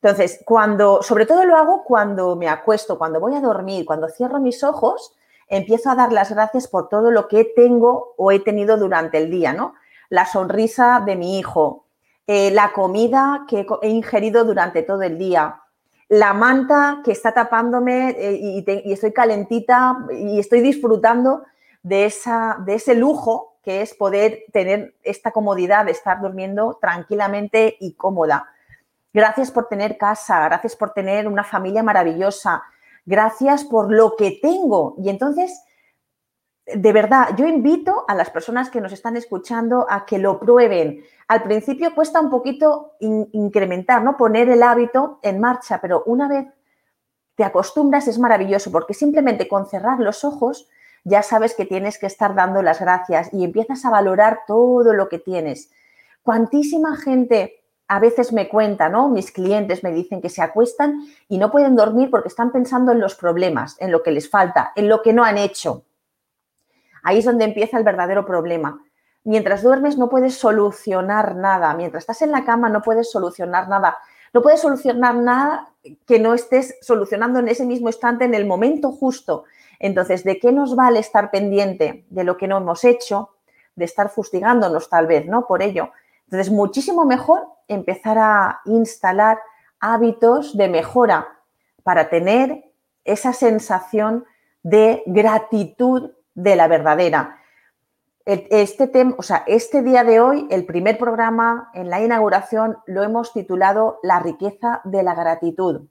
Entonces, 0.00 0.40
cuando, 0.44 1.02
sobre 1.02 1.26
todo 1.26 1.44
lo 1.44 1.56
hago 1.56 1.82
cuando 1.82 2.36
me 2.36 2.48
acuesto, 2.48 2.98
cuando 2.98 3.18
voy 3.18 3.34
a 3.34 3.40
dormir, 3.40 3.84
cuando 3.84 4.08
cierro 4.08 4.38
mis 4.38 4.62
ojos, 4.62 5.16
empiezo 5.48 5.90
a 5.90 5.96
dar 5.96 6.12
las 6.12 6.30
gracias 6.30 6.68
por 6.68 6.88
todo 6.88 7.10
lo 7.10 7.26
que 7.26 7.44
tengo 7.44 8.14
o 8.16 8.30
he 8.30 8.38
tenido 8.38 8.76
durante 8.76 9.18
el 9.18 9.30
día, 9.30 9.52
¿no? 9.52 9.74
La 10.08 10.24
sonrisa 10.24 11.02
de 11.04 11.16
mi 11.16 11.38
hijo, 11.38 11.86
eh, 12.30 12.50
la 12.50 12.74
comida 12.74 13.46
que 13.48 13.66
he 13.80 13.88
ingerido 13.88 14.44
durante 14.44 14.82
todo 14.82 15.00
el 15.00 15.16
día, 15.16 15.62
la 16.10 16.34
manta 16.34 17.00
que 17.02 17.10
está 17.10 17.32
tapándome 17.32 18.10
eh, 18.10 18.64
y, 18.84 18.92
estoy 18.92 19.14
calentita 19.14 19.96
y 20.10 20.38
estoy 20.38 20.60
disfrutando 20.60 21.44
de, 21.82 22.04
esa, 22.04 22.58
de 22.66 22.74
ese 22.74 22.94
lujo 22.94 23.56
que 23.62 23.80
es 23.80 23.94
poder 23.94 24.44
tener 24.52 24.94
esta 25.02 25.30
comodidad 25.30 25.86
de 25.86 25.92
estar 25.92 26.20
durmiendo 26.20 26.76
tranquilamente 26.78 27.78
y 27.80 27.94
cómoda. 27.94 28.46
Gracias 29.14 29.50
por 29.50 29.68
tener 29.68 29.96
casa, 29.96 30.44
gracias 30.44 30.76
por 30.76 30.90
tener 30.90 31.28
una 31.28 31.44
familia 31.44 31.82
maravillosa, 31.82 32.62
gracias 33.06 33.64
por 33.64 33.90
lo 33.90 34.16
que 34.16 34.38
tengo. 34.42 34.96
Y 34.98 35.08
entonces, 35.08 35.62
de 36.74 36.92
verdad, 36.92 37.28
yo 37.36 37.46
invito 37.46 38.04
a 38.08 38.14
las 38.14 38.30
personas 38.30 38.68
que 38.68 38.80
nos 38.80 38.92
están 38.92 39.16
escuchando 39.16 39.86
a 39.88 40.04
que 40.04 40.18
lo 40.18 40.38
prueben. 40.38 41.02
Al 41.26 41.42
principio 41.42 41.94
cuesta 41.94 42.20
un 42.20 42.30
poquito 42.30 42.92
incrementar, 43.00 44.02
¿no? 44.02 44.16
Poner 44.16 44.48
el 44.50 44.62
hábito 44.62 45.18
en 45.22 45.40
marcha, 45.40 45.80
pero 45.80 46.02
una 46.04 46.28
vez 46.28 46.46
te 47.36 47.44
acostumbras 47.44 48.08
es 48.08 48.18
maravilloso 48.18 48.72
porque 48.72 48.94
simplemente 48.94 49.46
con 49.46 49.66
cerrar 49.66 50.00
los 50.00 50.24
ojos 50.24 50.68
ya 51.04 51.22
sabes 51.22 51.54
que 51.54 51.64
tienes 51.64 51.98
que 51.98 52.06
estar 52.06 52.34
dando 52.34 52.62
las 52.62 52.80
gracias 52.80 53.32
y 53.32 53.44
empiezas 53.44 53.84
a 53.84 53.90
valorar 53.90 54.40
todo 54.46 54.92
lo 54.92 55.08
que 55.08 55.18
tienes. 55.18 55.70
Cuantísima 56.22 56.96
gente 56.96 57.62
a 57.86 58.00
veces 58.00 58.32
me 58.32 58.48
cuenta, 58.48 58.90
¿no? 58.90 59.08
Mis 59.08 59.30
clientes 59.30 59.82
me 59.82 59.92
dicen 59.92 60.20
que 60.20 60.28
se 60.28 60.42
acuestan 60.42 61.06
y 61.28 61.38
no 61.38 61.50
pueden 61.50 61.76
dormir 61.76 62.10
porque 62.10 62.28
están 62.28 62.52
pensando 62.52 62.92
en 62.92 63.00
los 63.00 63.14
problemas, 63.14 63.76
en 63.80 63.90
lo 63.90 64.02
que 64.02 64.10
les 64.10 64.28
falta, 64.28 64.72
en 64.76 64.88
lo 64.88 65.00
que 65.00 65.14
no 65.14 65.24
han 65.24 65.38
hecho. 65.38 65.84
Ahí 67.02 67.18
es 67.18 67.24
donde 67.24 67.44
empieza 67.44 67.78
el 67.78 67.84
verdadero 67.84 68.26
problema. 68.26 68.82
Mientras 69.24 69.62
duermes 69.62 69.98
no 69.98 70.08
puedes 70.08 70.34
solucionar 70.34 71.36
nada. 71.36 71.74
Mientras 71.74 72.02
estás 72.02 72.22
en 72.22 72.32
la 72.32 72.44
cama 72.44 72.68
no 72.68 72.82
puedes 72.82 73.10
solucionar 73.10 73.68
nada. 73.68 73.98
No 74.32 74.42
puedes 74.42 74.60
solucionar 74.60 75.14
nada 75.16 75.70
que 76.06 76.18
no 76.18 76.34
estés 76.34 76.76
solucionando 76.82 77.38
en 77.38 77.48
ese 77.48 77.64
mismo 77.64 77.88
instante, 77.88 78.24
en 78.24 78.34
el 78.34 78.46
momento 78.46 78.92
justo. 78.92 79.44
Entonces, 79.78 80.24
¿de 80.24 80.38
qué 80.38 80.52
nos 80.52 80.76
vale 80.76 80.98
estar 80.98 81.30
pendiente 81.30 82.04
de 82.10 82.24
lo 82.24 82.36
que 82.36 82.48
no 82.48 82.58
hemos 82.58 82.84
hecho? 82.84 83.30
De 83.76 83.84
estar 83.84 84.10
fustigándonos 84.10 84.88
tal 84.88 85.06
vez, 85.06 85.26
¿no? 85.26 85.46
Por 85.46 85.62
ello. 85.62 85.90
Entonces, 86.24 86.52
muchísimo 86.52 87.04
mejor 87.04 87.46
empezar 87.68 88.18
a 88.18 88.60
instalar 88.64 89.38
hábitos 89.80 90.56
de 90.56 90.68
mejora 90.68 91.28
para 91.82 92.10
tener 92.10 92.64
esa 93.04 93.32
sensación 93.32 94.26
de 94.62 95.02
gratitud 95.06 96.10
de 96.38 96.54
la 96.54 96.68
verdadera. 96.68 97.40
Este, 98.24 98.90
o 99.16 99.22
sea, 99.22 99.42
este 99.46 99.82
día 99.82 100.04
de 100.04 100.20
hoy, 100.20 100.46
el 100.50 100.66
primer 100.66 100.98
programa 100.98 101.70
en 101.74 101.90
la 101.90 102.00
inauguración, 102.00 102.78
lo 102.86 103.02
hemos 103.02 103.32
titulado 103.32 103.98
La 104.02 104.20
riqueza 104.20 104.80
de 104.84 105.02
la 105.02 105.14
gratitud. 105.14 105.88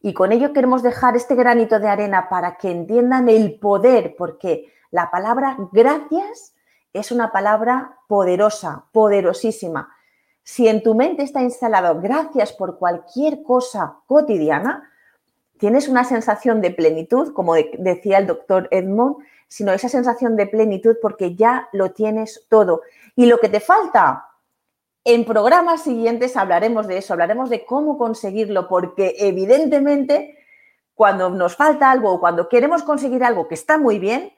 Y 0.00 0.14
con 0.14 0.32
ello 0.32 0.54
queremos 0.54 0.82
dejar 0.82 1.16
este 1.16 1.34
granito 1.34 1.78
de 1.78 1.88
arena 1.88 2.28
para 2.30 2.56
que 2.56 2.70
entiendan 2.70 3.28
el 3.28 3.58
poder, 3.58 4.14
porque 4.16 4.72
la 4.90 5.10
palabra 5.10 5.56
gracias 5.72 6.54
es 6.94 7.12
una 7.12 7.30
palabra 7.30 7.98
poderosa, 8.08 8.86
poderosísima. 8.92 9.92
Si 10.42 10.66
en 10.66 10.82
tu 10.82 10.94
mente 10.94 11.24
está 11.24 11.42
instalado 11.42 12.00
gracias 12.00 12.52
por 12.52 12.78
cualquier 12.78 13.42
cosa 13.42 13.98
cotidiana, 14.06 14.89
tienes 15.60 15.88
una 15.88 16.04
sensación 16.04 16.60
de 16.60 16.70
plenitud, 16.70 17.32
como 17.34 17.54
decía 17.54 18.18
el 18.18 18.26
doctor 18.26 18.66
Edmond, 18.72 19.18
sino 19.46 19.72
esa 19.72 19.88
sensación 19.88 20.36
de 20.36 20.46
plenitud 20.46 20.96
porque 21.00 21.36
ya 21.36 21.68
lo 21.72 21.92
tienes 21.92 22.46
todo. 22.48 22.80
Y 23.14 23.26
lo 23.26 23.38
que 23.38 23.50
te 23.50 23.60
falta, 23.60 24.26
en 25.04 25.24
programas 25.24 25.82
siguientes 25.82 26.36
hablaremos 26.36 26.86
de 26.86 26.98
eso, 26.98 27.12
hablaremos 27.12 27.50
de 27.50 27.66
cómo 27.66 27.98
conseguirlo, 27.98 28.68
porque 28.68 29.16
evidentemente 29.18 30.38
cuando 30.94 31.28
nos 31.30 31.56
falta 31.56 31.90
algo 31.90 32.12
o 32.12 32.20
cuando 32.20 32.48
queremos 32.48 32.82
conseguir 32.82 33.22
algo 33.22 33.46
que 33.46 33.54
está 33.54 33.76
muy 33.76 33.98
bien, 33.98 34.32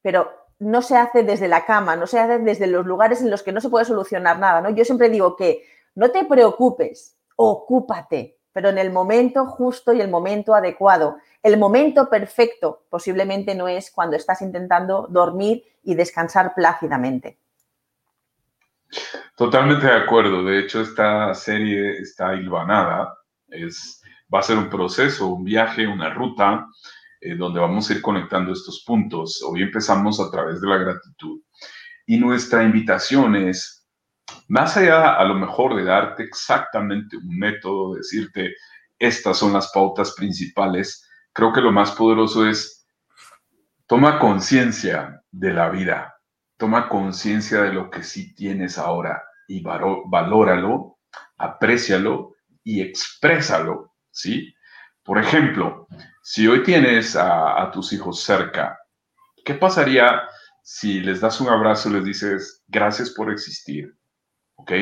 pero 0.00 0.30
no 0.58 0.80
se 0.80 0.96
hace 0.96 1.22
desde 1.22 1.48
la 1.48 1.66
cama, 1.66 1.96
no 1.96 2.06
se 2.06 2.18
hace 2.18 2.38
desde 2.38 2.66
los 2.66 2.86
lugares 2.86 3.20
en 3.20 3.30
los 3.30 3.42
que 3.42 3.52
no 3.52 3.60
se 3.60 3.68
puede 3.68 3.84
solucionar 3.84 4.38
nada, 4.38 4.62
¿no? 4.62 4.70
Yo 4.70 4.84
siempre 4.84 5.10
digo 5.10 5.36
que 5.36 5.64
no 5.94 6.10
te 6.10 6.24
preocupes, 6.24 7.16
ocúpate, 7.36 8.38
pero 8.52 8.68
en 8.68 8.78
el 8.78 8.90
momento 8.90 9.46
justo 9.46 9.92
y 9.92 10.00
el 10.00 10.08
momento 10.08 10.54
adecuado. 10.54 11.16
El 11.42 11.58
momento 11.58 12.08
perfecto 12.08 12.84
posiblemente 12.90 13.54
no 13.54 13.68
es 13.68 13.90
cuando 13.90 14.16
estás 14.16 14.42
intentando 14.42 15.06
dormir 15.10 15.64
y 15.82 15.94
descansar 15.94 16.54
plácidamente. 16.54 17.38
Totalmente 19.36 19.86
de 19.86 19.96
acuerdo. 19.96 20.44
De 20.44 20.60
hecho, 20.60 20.82
esta 20.82 21.34
serie 21.34 21.98
está 21.98 22.34
hilvanada. 22.34 23.16
Es, 23.48 24.02
va 24.32 24.40
a 24.40 24.42
ser 24.42 24.58
un 24.58 24.68
proceso, 24.68 25.28
un 25.28 25.44
viaje, 25.44 25.86
una 25.86 26.10
ruta, 26.10 26.66
eh, 27.20 27.34
donde 27.34 27.60
vamos 27.60 27.88
a 27.88 27.94
ir 27.94 28.02
conectando 28.02 28.52
estos 28.52 28.84
puntos. 28.86 29.42
Hoy 29.42 29.62
empezamos 29.62 30.20
a 30.20 30.30
través 30.30 30.60
de 30.60 30.68
la 30.68 30.76
gratitud. 30.76 31.40
Y 32.06 32.18
nuestra 32.18 32.62
invitación 32.62 33.36
es 33.36 33.81
más 34.48 34.76
allá 34.76 35.14
a 35.14 35.24
lo 35.24 35.34
mejor 35.34 35.74
de 35.76 35.84
darte 35.84 36.22
exactamente 36.24 37.16
un 37.16 37.38
método, 37.38 37.94
decirte, 37.94 38.54
estas 38.98 39.38
son 39.38 39.52
las 39.52 39.70
pautas 39.72 40.14
principales, 40.14 41.08
creo 41.32 41.52
que 41.52 41.60
lo 41.60 41.72
más 41.72 41.92
poderoso 41.92 42.46
es, 42.46 42.86
toma 43.86 44.18
conciencia 44.18 45.22
de 45.30 45.52
la 45.52 45.70
vida, 45.70 46.16
toma 46.56 46.88
conciencia 46.88 47.62
de 47.62 47.72
lo 47.72 47.90
que 47.90 48.02
sí 48.02 48.34
tienes 48.34 48.78
ahora 48.78 49.22
y 49.48 49.62
valóralo, 49.62 50.98
aprécialo 51.36 52.36
y 52.62 52.80
exprésalo, 52.80 53.92
¿sí? 54.10 54.54
Por 55.02 55.18
ejemplo, 55.18 55.88
si 56.22 56.46
hoy 56.46 56.62
tienes 56.62 57.16
a, 57.16 57.60
a 57.60 57.70
tus 57.72 57.92
hijos 57.92 58.22
cerca, 58.22 58.78
¿qué 59.44 59.54
pasaría 59.54 60.22
si 60.62 61.00
les 61.00 61.20
das 61.20 61.40
un 61.40 61.48
abrazo 61.48 61.88
y 61.88 61.94
les 61.94 62.04
dices, 62.04 62.62
gracias 62.68 63.10
por 63.10 63.32
existir? 63.32 63.92
¿Ok? 64.62 64.72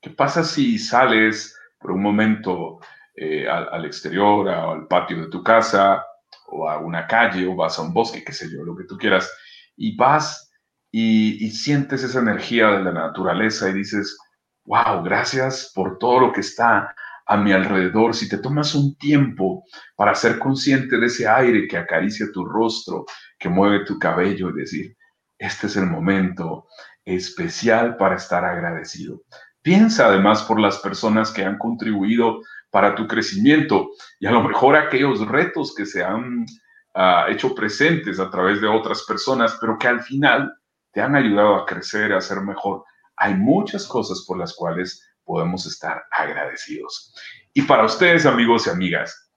¿Qué 0.00 0.10
pasa 0.16 0.44
si 0.44 0.78
sales 0.78 1.56
por 1.78 1.92
un 1.92 2.02
momento 2.02 2.80
eh, 3.14 3.48
al, 3.48 3.84
exterior, 3.84 4.48
al 4.48 4.86
patio 4.86 5.20
de 5.22 5.28
tu 5.28 5.42
casa, 5.42 6.04
o 6.46 6.68
a 6.68 6.78
una 6.78 7.06
calle, 7.06 7.46
o 7.46 7.54
vas 7.56 7.78
a 7.78 7.82
un 7.82 7.92
bosque, 7.92 8.24
qué 8.24 8.32
sé 8.32 8.48
yo, 8.50 8.62
lo 8.62 8.76
que 8.76 8.84
tú 8.84 8.96
quieras, 8.96 9.30
y 9.76 9.96
vas 9.96 10.50
y, 10.90 11.44
y 11.44 11.50
sientes 11.50 12.02
esa 12.02 12.20
energía 12.20 12.68
de 12.68 12.84
la 12.84 12.92
naturaleza 12.92 13.68
y 13.68 13.74
dices, 13.74 14.16
wow, 14.64 15.02
gracias 15.02 15.72
por 15.74 15.98
todo 15.98 16.20
lo 16.20 16.32
que 16.32 16.40
está 16.40 16.94
a 17.26 17.36
mi 17.36 17.52
alrededor, 17.52 18.14
si 18.14 18.28
te 18.28 18.38
tomas 18.38 18.74
un 18.74 18.96
tiempo 18.96 19.64
para 19.96 20.14
ser 20.14 20.38
consciente 20.38 20.98
de 20.98 21.06
ese 21.06 21.26
aire 21.26 21.66
que 21.66 21.78
acaricia 21.78 22.26
tu 22.32 22.44
rostro, 22.44 23.04
que 23.38 23.48
mueve 23.48 23.84
tu 23.84 23.98
cabello 23.98 24.50
y 24.50 24.60
decir, 24.60 24.96
este 25.38 25.66
es 25.66 25.76
el 25.76 25.86
momento, 25.86 26.66
especial 27.04 27.96
para 27.96 28.16
estar 28.16 28.44
agradecido. 28.44 29.22
Piensa 29.62 30.06
además 30.06 30.42
por 30.42 30.60
las 30.60 30.78
personas 30.78 31.30
que 31.30 31.44
han 31.44 31.58
contribuido 31.58 32.40
para 32.70 32.94
tu 32.94 33.06
crecimiento 33.06 33.90
y 34.18 34.26
a 34.26 34.32
lo 34.32 34.42
mejor 34.42 34.76
aquellos 34.76 35.26
retos 35.28 35.74
que 35.74 35.86
se 35.86 36.02
han 36.02 36.46
ah, 36.94 37.26
hecho 37.28 37.54
presentes 37.54 38.18
a 38.18 38.30
través 38.30 38.60
de 38.60 38.66
otras 38.66 39.04
personas, 39.04 39.56
pero 39.60 39.78
que 39.78 39.88
al 39.88 40.02
final 40.02 40.52
te 40.92 41.00
han 41.00 41.14
ayudado 41.14 41.56
a 41.56 41.66
crecer, 41.66 42.12
a 42.12 42.20
ser 42.20 42.40
mejor. 42.40 42.84
Hay 43.16 43.34
muchas 43.34 43.86
cosas 43.86 44.24
por 44.26 44.38
las 44.38 44.54
cuales 44.54 45.06
podemos 45.24 45.66
estar 45.66 46.02
agradecidos. 46.10 47.14
Y 47.52 47.62
para 47.62 47.84
ustedes, 47.84 48.26
amigos 48.26 48.66
y 48.66 48.70
amigas, 48.70 49.30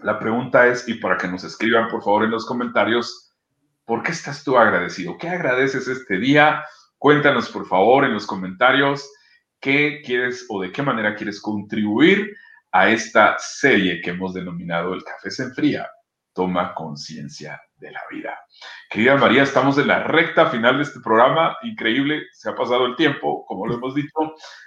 la 0.00 0.18
pregunta 0.18 0.66
es, 0.66 0.88
y 0.88 0.94
para 0.94 1.16
que 1.16 1.26
nos 1.26 1.42
escriban 1.42 1.88
por 1.88 2.02
favor 2.02 2.24
en 2.24 2.30
los 2.30 2.46
comentarios, 2.46 3.34
¿por 3.84 4.02
qué 4.02 4.12
estás 4.12 4.44
tú 4.44 4.56
agradecido? 4.56 5.16
¿Qué 5.18 5.28
agradeces 5.28 5.88
este 5.88 6.18
día? 6.18 6.62
Cuéntanos 6.98 7.48
por 7.50 7.66
favor 7.66 8.04
en 8.04 8.12
los 8.12 8.26
comentarios 8.26 9.08
qué 9.60 10.02
quieres 10.04 10.46
o 10.48 10.60
de 10.60 10.72
qué 10.72 10.82
manera 10.82 11.14
quieres 11.14 11.40
contribuir 11.40 12.34
a 12.72 12.88
esta 12.88 13.36
serie 13.38 14.00
que 14.00 14.10
hemos 14.10 14.34
denominado 14.34 14.94
El 14.94 15.04
Café 15.04 15.30
se 15.30 15.44
enfría. 15.44 15.88
Toma 16.32 16.74
conciencia 16.74 17.60
de 17.76 17.92
la 17.92 18.00
vida. 18.10 18.36
Querida 18.90 19.16
María, 19.16 19.42
estamos 19.44 19.78
en 19.78 19.88
la 19.88 20.04
recta 20.04 20.46
final 20.46 20.76
de 20.76 20.82
este 20.82 21.00
programa. 21.00 21.56
Increíble, 21.62 22.22
se 22.32 22.50
ha 22.50 22.54
pasado 22.54 22.86
el 22.86 22.96
tiempo, 22.96 23.44
como 23.46 23.66
lo 23.66 23.74
hemos 23.74 23.94
dicho. 23.94 24.18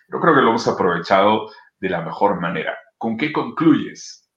Yo 0.07 0.19
creo 0.19 0.33
que 0.33 0.41
lo 0.41 0.49
hemos 0.49 0.67
aprovechado 0.67 1.49
de 1.79 1.89
la 1.89 2.01
mejor 2.01 2.39
manera. 2.39 2.77
¿Con 2.97 3.17
qué 3.17 3.31
concluyes? 3.31 4.29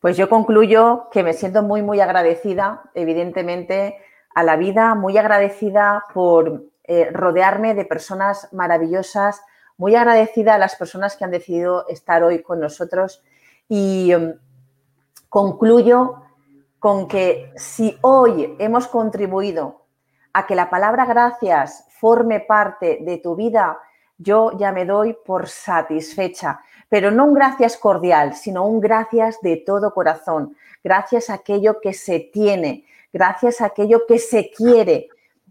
Pues 0.00 0.16
yo 0.16 0.28
concluyo 0.28 1.08
que 1.12 1.22
me 1.22 1.34
siento 1.34 1.62
muy, 1.62 1.82
muy 1.82 2.00
agradecida, 2.00 2.82
evidentemente, 2.94 3.98
a 4.34 4.42
la 4.42 4.56
vida, 4.56 4.94
muy 4.94 5.18
agradecida 5.18 6.04
por 6.14 6.69
eh, 6.92 7.08
rodearme 7.12 7.76
de 7.76 7.84
personas 7.84 8.48
maravillosas, 8.52 9.40
muy 9.76 9.94
agradecida 9.94 10.56
a 10.56 10.58
las 10.58 10.74
personas 10.74 11.16
que 11.16 11.22
han 11.22 11.30
decidido 11.30 11.86
estar 11.86 12.24
hoy 12.24 12.42
con 12.42 12.58
nosotros. 12.58 13.22
Y 13.68 14.10
em, 14.10 14.34
concluyo 15.28 16.16
con 16.80 17.06
que 17.06 17.52
si 17.54 17.96
hoy 18.00 18.56
hemos 18.58 18.88
contribuido 18.88 19.82
a 20.32 20.48
que 20.48 20.56
la 20.56 20.68
palabra 20.68 21.04
gracias 21.04 21.86
forme 21.90 22.40
parte 22.40 22.98
de 23.02 23.18
tu 23.18 23.36
vida, 23.36 23.78
yo 24.18 24.58
ya 24.58 24.72
me 24.72 24.84
doy 24.84 25.16
por 25.24 25.48
satisfecha, 25.48 26.60
pero 26.88 27.12
no 27.12 27.26
un 27.26 27.34
gracias 27.34 27.76
cordial, 27.76 28.34
sino 28.34 28.66
un 28.66 28.80
gracias 28.80 29.40
de 29.42 29.58
todo 29.58 29.94
corazón, 29.94 30.56
gracias 30.82 31.30
a 31.30 31.34
aquello 31.34 31.80
que 31.80 31.92
se 31.92 32.18
tiene, 32.18 32.84
gracias 33.12 33.60
a 33.60 33.66
aquello 33.66 34.06
que 34.08 34.18
se 34.18 34.50
quiere 34.50 35.08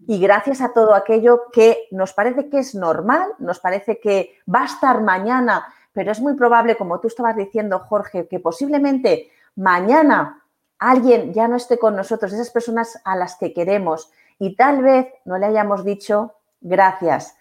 y 0.08 0.20
gracias 0.20 0.62
a 0.62 0.74
todo 0.74 0.94
aquello 0.94 1.44
que 1.52 1.88
nos 1.92 2.14
parece 2.14 2.50
que 2.50 2.60
es 2.60 2.76
normal, 2.76 3.32
nos 3.40 3.60
parece 3.60 4.00
que 4.00 4.36
va 4.54 4.64
a 4.64 4.66
estar 4.66 5.02
mañana, 5.02 5.68
pero 5.94 6.12
es 6.12 6.20
muy 6.20 6.36
probable, 6.36 6.78
como 6.78 7.00
tú 7.00 7.08
estabas 7.08 7.36
diciendo, 7.36 7.80
Jorge, 7.80 8.28
que 8.28 8.40
posiblemente 8.40 9.30
mañana 9.56 10.44
alguien 10.78 11.34
ya 11.34 11.48
no 11.48 11.58
esté 11.58 11.78
con 11.78 11.96
nosotros, 11.96 12.34
esas 12.34 12.50
personas 12.50 13.00
a 13.04 13.16
las 13.16 13.36
que 13.36 13.54
queremos, 13.54 14.12
y 14.40 14.56
tal 14.56 14.82
vez 14.82 15.08
no 15.26 15.38
le 15.38 15.48
hayamos 15.48 15.84
dicho 15.84 16.34
gracias. 16.62 17.36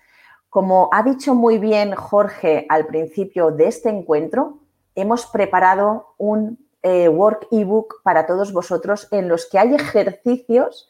Como 0.50 0.88
ha 0.92 1.02
dicho 1.02 1.34
muy 1.34 1.58
bien 1.58 1.94
Jorge 1.94 2.66
al 2.68 2.86
principio 2.86 3.50
de 3.50 3.68
este 3.68 3.90
encuentro, 3.90 4.58
hemos 4.94 5.26
preparado 5.26 6.14
un 6.18 6.58
eh, 6.82 7.08
work 7.08 7.46
ebook 7.50 8.02
para 8.02 8.26
todos 8.26 8.52
vosotros 8.52 9.08
en 9.10 9.28
los 9.28 9.46
que 9.46 9.58
hay 9.58 9.74
ejercicios 9.74 10.88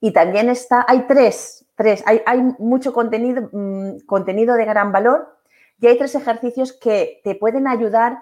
y 0.00 0.12
también 0.12 0.48
está, 0.48 0.84
hay 0.88 1.06
tres, 1.06 1.66
tres, 1.74 2.02
hay, 2.06 2.22
hay 2.26 2.42
mucho 2.58 2.92
contenido, 2.92 3.48
mm, 3.52 4.00
contenido 4.06 4.54
de 4.54 4.64
gran 4.64 4.92
valor 4.92 5.38
y 5.80 5.86
hay 5.86 5.98
tres 5.98 6.14
ejercicios 6.14 6.72
que 6.72 7.20
te 7.24 7.34
pueden 7.34 7.66
ayudar 7.66 8.18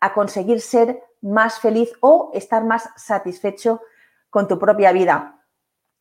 a 0.00 0.14
conseguir 0.14 0.60
ser 0.60 1.02
más 1.20 1.60
feliz 1.60 1.92
o 2.00 2.30
estar 2.34 2.64
más 2.64 2.88
satisfecho 2.96 3.80
con 4.30 4.48
tu 4.48 4.58
propia 4.58 4.92
vida. 4.92 5.40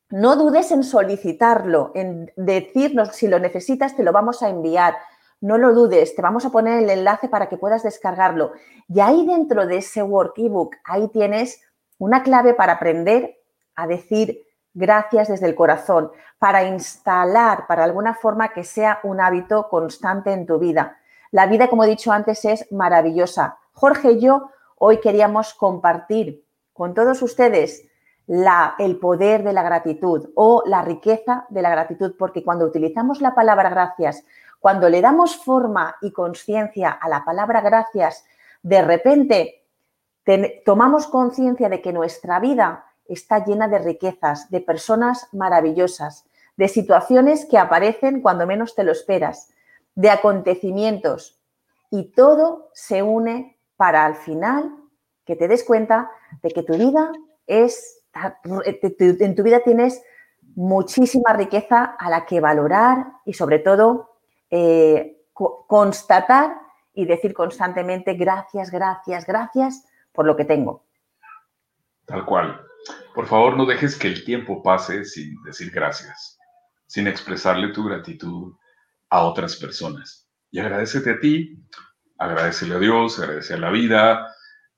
No 0.10 0.36
dudes 0.36 0.72
en 0.72 0.84
solicitarlo, 0.84 1.92
en 1.94 2.32
decirnos 2.36 3.10
si 3.10 3.28
lo 3.28 3.40
necesitas, 3.40 3.96
te 3.96 4.04
lo 4.04 4.12
vamos 4.12 4.42
a 4.42 4.50
enviar. 4.50 4.96
No 5.42 5.58
lo 5.58 5.74
dudes, 5.74 6.16
te 6.16 6.22
vamos 6.22 6.46
a 6.46 6.50
poner 6.50 6.84
el 6.84 6.90
enlace 6.90 7.30
para 7.30 7.48
que 7.48 7.58
puedas 7.58 7.84
descargarlo. 7.84 8.54
Y 8.88 9.00
ahí 9.00 9.26
dentro 9.26 9.68
de 9.68 9.78
ese 9.78 10.02
workbook, 10.02 10.76
ahí 10.84 11.08
tienes 11.10 11.62
una 11.98 12.24
clave 12.24 12.54
para 12.54 12.74
aprender 12.74 13.38
a 13.76 13.88
decir 13.88 14.42
gracias 14.74 15.28
desde 15.28 15.48
el 15.48 15.56
corazón, 15.56 16.12
para 16.38 16.64
instalar, 16.64 17.68
para 17.68 17.84
alguna 17.84 18.14
forma 18.14 18.50
que 18.50 18.64
sea 18.64 19.00
un 19.04 19.20
hábito 19.20 19.68
constante 19.70 20.32
en 20.32 20.46
tu 20.46 20.60
vida. 20.60 20.98
La 21.32 21.48
vida, 21.48 21.68
como 21.68 21.84
he 21.84 21.88
dicho 21.88 22.12
antes, 22.12 22.46
es 22.46 22.72
maravillosa. 22.72 23.58
Jorge 23.74 24.12
y 24.14 24.20
yo 24.22 24.50
Hoy 24.82 25.02
queríamos 25.02 25.54
compartir 25.54 26.46
con 26.72 26.94
todos 26.94 27.22
ustedes 27.22 27.86
el 28.28 28.98
poder 28.98 29.44
de 29.44 29.52
la 29.52 29.62
gratitud 29.62 30.30
o 30.36 30.64
la 30.66 30.82
riqueza 30.82 31.46
de 31.50 31.62
la 31.62 31.70
gratitud, 31.70 32.16
porque 32.18 32.46
cuando 32.46 32.66
utilizamos 32.66 33.20
la 33.20 33.36
palabra 33.36 33.70
gracias, 33.70 34.24
cuando 34.62 34.88
le 34.88 35.02
damos 35.02 35.36
forma 35.36 35.98
y 36.02 36.14
conciencia 36.14 36.92
a 36.92 37.10
la 37.10 37.26
palabra 37.26 37.60
gracias, 37.60 38.24
de 38.64 38.82
repente 38.82 39.66
tomamos 40.64 41.08
conciencia 41.08 41.68
de 41.68 41.82
que 41.82 41.92
nuestra 41.92 42.40
vida 42.40 42.86
está 43.10 43.44
llena 43.44 43.68
de 43.68 43.80
riquezas, 43.80 44.50
de 44.50 44.62
personas 44.62 45.28
maravillosas, 45.34 46.26
de 46.58 46.68
situaciones 46.68 47.46
que 47.46 47.58
aparecen 47.58 48.22
cuando 48.22 48.46
menos 48.46 48.76
te 48.76 48.84
lo 48.84 48.92
esperas, 48.92 49.50
de 49.96 50.10
acontecimientos, 50.10 51.40
y 51.92 52.12
todo 52.12 52.70
se 52.74 53.02
une 53.02 53.58
para 53.76 54.06
al 54.06 54.16
final 54.16 54.72
que 55.26 55.36
te 55.36 55.48
des 55.48 55.64
cuenta 55.64 56.10
de 56.42 56.52
que 56.52 56.64
tu 56.64 56.74
vida 56.74 57.12
es, 57.48 58.04
en 58.14 59.36
tu 59.36 59.44
vida 59.44 59.62
tienes 59.62 60.02
muchísima 60.56 61.34
riqueza 61.34 61.84
a 61.84 62.10
la 62.10 62.26
que 62.26 62.42
valorar 62.42 63.14
y 63.26 63.34
sobre 63.34 63.60
todo 63.60 64.18
eh, 64.50 65.22
constatar 65.34 66.60
y 66.94 67.06
decir 67.06 67.34
constantemente 67.34 68.14
gracias, 68.14 68.72
gracias, 68.72 69.26
gracias 69.26 69.86
por 70.12 70.26
lo 70.26 70.36
que 70.36 70.46
tengo. 70.46 70.84
Tal 72.06 72.26
cual. 72.26 72.69
Por 73.14 73.28
favor, 73.28 73.58
no 73.58 73.66
dejes 73.66 73.98
que 73.98 74.08
el 74.08 74.24
tiempo 74.24 74.64
pase 74.64 75.06
sin 75.06 75.42
decir 75.44 75.72
gracias, 75.72 76.38
sin 76.88 77.08
expresarle 77.08 77.74
tu 77.74 77.84
gratitud 77.84 78.54
a 79.10 79.24
otras 79.24 79.56
personas. 79.56 80.28
Y 80.52 80.60
agradecete 80.60 81.12
a 81.12 81.20
ti 81.20 81.60
agradecele 82.20 82.76
a 82.76 82.80
Dios, 82.80 83.18
agradecer 83.20 83.58
a 83.58 83.62
la 83.62 83.72
vida, 83.72 84.28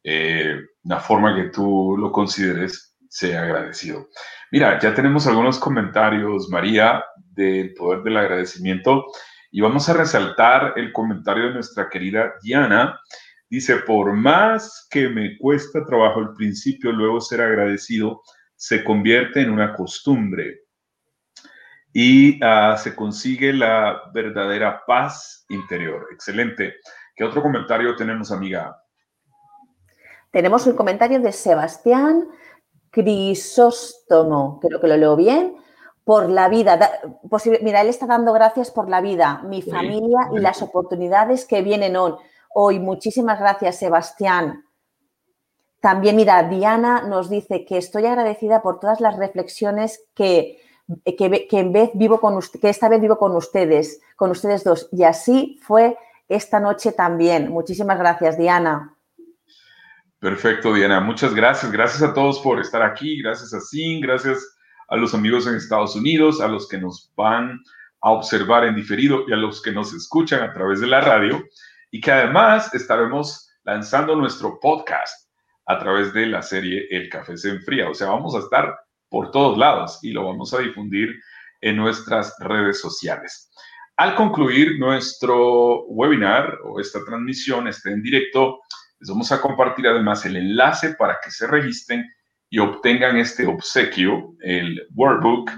eh, 0.03 0.61
la 0.83 0.99
forma 0.99 1.35
que 1.35 1.49
tú 1.49 1.97
lo 1.97 2.11
consideres, 2.11 2.95
sea 3.09 3.43
agradecido. 3.43 4.07
Mira, 4.51 4.79
ya 4.79 4.93
tenemos 4.93 5.27
algunos 5.27 5.59
comentarios, 5.59 6.47
María, 6.49 7.03
del 7.17 7.73
poder 7.73 8.03
del 8.03 8.15
agradecimiento 8.15 9.05
y 9.51 9.59
vamos 9.59 9.89
a 9.89 9.93
resaltar 9.93 10.73
el 10.77 10.93
comentario 10.93 11.47
de 11.47 11.55
nuestra 11.55 11.89
querida 11.89 12.33
Diana. 12.41 12.97
Dice, 13.51 13.75
por 13.79 14.13
más 14.13 14.87
que 14.89 15.09
me 15.09 15.37
cuesta 15.37 15.83
trabajo 15.83 16.21
al 16.21 16.33
principio, 16.35 16.93
luego 16.93 17.19
ser 17.19 17.41
agradecido 17.41 18.21
se 18.55 18.81
convierte 18.81 19.41
en 19.41 19.49
una 19.49 19.75
costumbre 19.75 20.61
y 21.91 22.41
ah, 22.41 22.77
se 22.81 22.95
consigue 22.95 23.51
la 23.51 24.03
verdadera 24.13 24.83
paz 24.87 25.43
interior. 25.49 26.07
Excelente. 26.13 26.75
¿Qué 27.13 27.25
otro 27.25 27.41
comentario 27.41 27.93
tenemos, 27.97 28.31
amiga? 28.31 28.81
Tenemos 30.31 30.65
el 30.65 30.75
comentario 30.75 31.19
de 31.19 31.33
Sebastián 31.33 32.29
Crisóstomo, 32.89 34.61
creo 34.61 34.79
que 34.79 34.87
lo 34.87 34.95
leo 34.95 35.17
bien, 35.17 35.57
por 36.05 36.29
la 36.29 36.47
vida. 36.47 36.79
Mira, 37.61 37.81
él 37.81 37.89
está 37.89 38.05
dando 38.05 38.31
gracias 38.31 38.71
por 38.71 38.89
la 38.89 39.01
vida, 39.01 39.41
mi 39.43 39.61
familia 39.61 40.29
y 40.33 40.39
las 40.39 40.61
oportunidades 40.61 41.45
que 41.45 41.61
vienen 41.61 41.97
hoy. 42.53 42.79
Muchísimas 42.79 43.39
gracias, 43.39 43.77
Sebastián. 43.77 44.65
También, 45.81 46.15
mira, 46.15 46.43
Diana 46.43 47.01
nos 47.01 47.29
dice 47.29 47.65
que 47.65 47.77
estoy 47.77 48.05
agradecida 48.05 48.61
por 48.61 48.79
todas 48.79 49.01
las 49.01 49.17
reflexiones 49.17 50.03
que, 50.13 50.61
que, 51.05 51.47
en 51.51 51.73
vez 51.73 51.89
vivo 51.95 52.21
con 52.21 52.39
que 52.61 52.69
esta 52.69 52.87
vez 52.87 53.01
vivo 53.01 53.17
con 53.17 53.35
ustedes, 53.35 53.99
con 54.15 54.29
ustedes 54.29 54.63
dos. 54.63 54.89
Y 54.91 55.03
así 55.03 55.59
fue 55.63 55.97
esta 56.29 56.59
noche 56.59 56.91
también. 56.91 57.49
Muchísimas 57.49 57.97
gracias, 57.97 58.37
Diana. 58.37 58.95
Perfecto, 60.19 60.71
Diana. 60.71 60.99
Muchas 60.99 61.33
gracias. 61.33 61.71
Gracias 61.71 62.03
a 62.03 62.13
todos 62.13 62.39
por 62.39 62.59
estar 62.59 62.83
aquí. 62.83 63.19
Gracias 63.23 63.51
a 63.55 63.59
Sin. 63.59 64.01
Gracias 64.01 64.55
a 64.87 64.95
los 64.97 65.15
amigos 65.15 65.47
en 65.47 65.55
Estados 65.55 65.95
Unidos, 65.95 66.41
a 66.41 66.47
los 66.47 66.67
que 66.67 66.77
nos 66.77 67.11
van 67.15 67.59
a 68.01 68.11
observar 68.11 68.65
en 68.65 68.75
diferido 68.75 69.23
y 69.27 69.33
a 69.33 69.37
los 69.37 69.63
que 69.63 69.71
nos 69.71 69.93
escuchan 69.93 70.43
a 70.43 70.53
través 70.53 70.79
de 70.79 70.87
la 70.87 71.01
radio. 71.01 71.41
Y 71.91 72.01
que 72.01 72.11
además 72.11 72.73
estaremos 72.73 73.49
lanzando 73.63 74.15
nuestro 74.15 74.59
podcast 74.59 75.29
a 75.67 75.77
través 75.77 76.13
de 76.13 76.25
la 76.25 76.41
serie 76.41 76.87
El 76.89 77.09
Café 77.09 77.37
se 77.37 77.49
enfría. 77.49 77.89
O 77.89 77.93
sea, 77.93 78.07
vamos 78.07 78.35
a 78.35 78.39
estar 78.39 78.75
por 79.09 79.31
todos 79.31 79.57
lados 79.57 79.99
y 80.01 80.11
lo 80.11 80.25
vamos 80.25 80.53
a 80.53 80.59
difundir 80.59 81.09
en 81.61 81.75
nuestras 81.75 82.35
redes 82.39 82.81
sociales. 82.81 83.51
Al 83.97 84.15
concluir 84.15 84.79
nuestro 84.79 85.83
webinar 85.85 86.57
o 86.65 86.79
esta 86.79 87.03
transmisión, 87.05 87.67
este 87.67 87.91
en 87.91 88.01
directo, 88.01 88.59
Les 88.99 89.09
vamos 89.09 89.31
a 89.31 89.41
compartir 89.41 89.87
además 89.87 90.25
el 90.27 90.37
enlace 90.37 90.93
para 90.93 91.17
que 91.23 91.31
se 91.31 91.47
registren 91.47 92.07
y 92.51 92.59
obtengan 92.59 93.17
este 93.17 93.47
obsequio, 93.47 94.35
el 94.41 94.79
workbook 94.93 95.49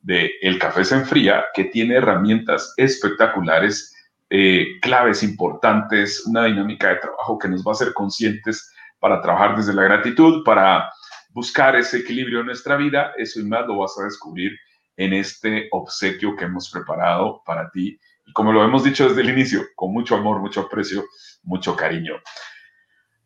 de 0.00 0.30
El 0.42 0.58
Café 0.58 0.84
se 0.84 0.96
enfría, 0.96 1.44
que 1.54 1.64
tiene 1.64 1.94
herramientas 1.94 2.74
espectaculares, 2.76 3.94
eh, 4.30 4.78
claves 4.80 5.22
importantes, 5.22 6.24
una 6.26 6.44
dinámica 6.44 6.88
de 6.88 6.96
trabajo 6.96 7.38
que 7.38 7.48
nos 7.48 7.64
va 7.64 7.72
a 7.72 7.74
hacer 7.74 7.92
conscientes 7.92 8.72
para 9.00 9.20
trabajar 9.20 9.56
desde 9.56 9.74
la 9.74 9.82
gratitud, 9.82 10.44
para 10.44 10.90
buscar 11.30 11.74
ese 11.76 11.98
equilibrio 11.98 12.40
en 12.40 12.46
nuestra 12.46 12.76
vida. 12.76 13.12
Eso 13.16 13.40
y 13.40 13.44
más 13.44 13.66
lo 13.66 13.78
vas 13.78 13.98
a 13.98 14.04
descubrir 14.04 14.52
en 14.96 15.14
este 15.14 15.68
obsequio 15.72 16.36
que 16.36 16.44
hemos 16.44 16.70
preparado 16.70 17.42
para 17.44 17.70
ti. 17.70 17.98
Y 18.26 18.32
como 18.32 18.52
lo 18.52 18.62
hemos 18.62 18.84
dicho 18.84 19.08
desde 19.08 19.22
el 19.22 19.30
inicio, 19.30 19.62
con 19.74 19.92
mucho 19.92 20.14
amor, 20.16 20.40
mucho 20.40 20.60
aprecio, 20.60 21.04
mucho 21.42 21.74
cariño. 21.74 22.14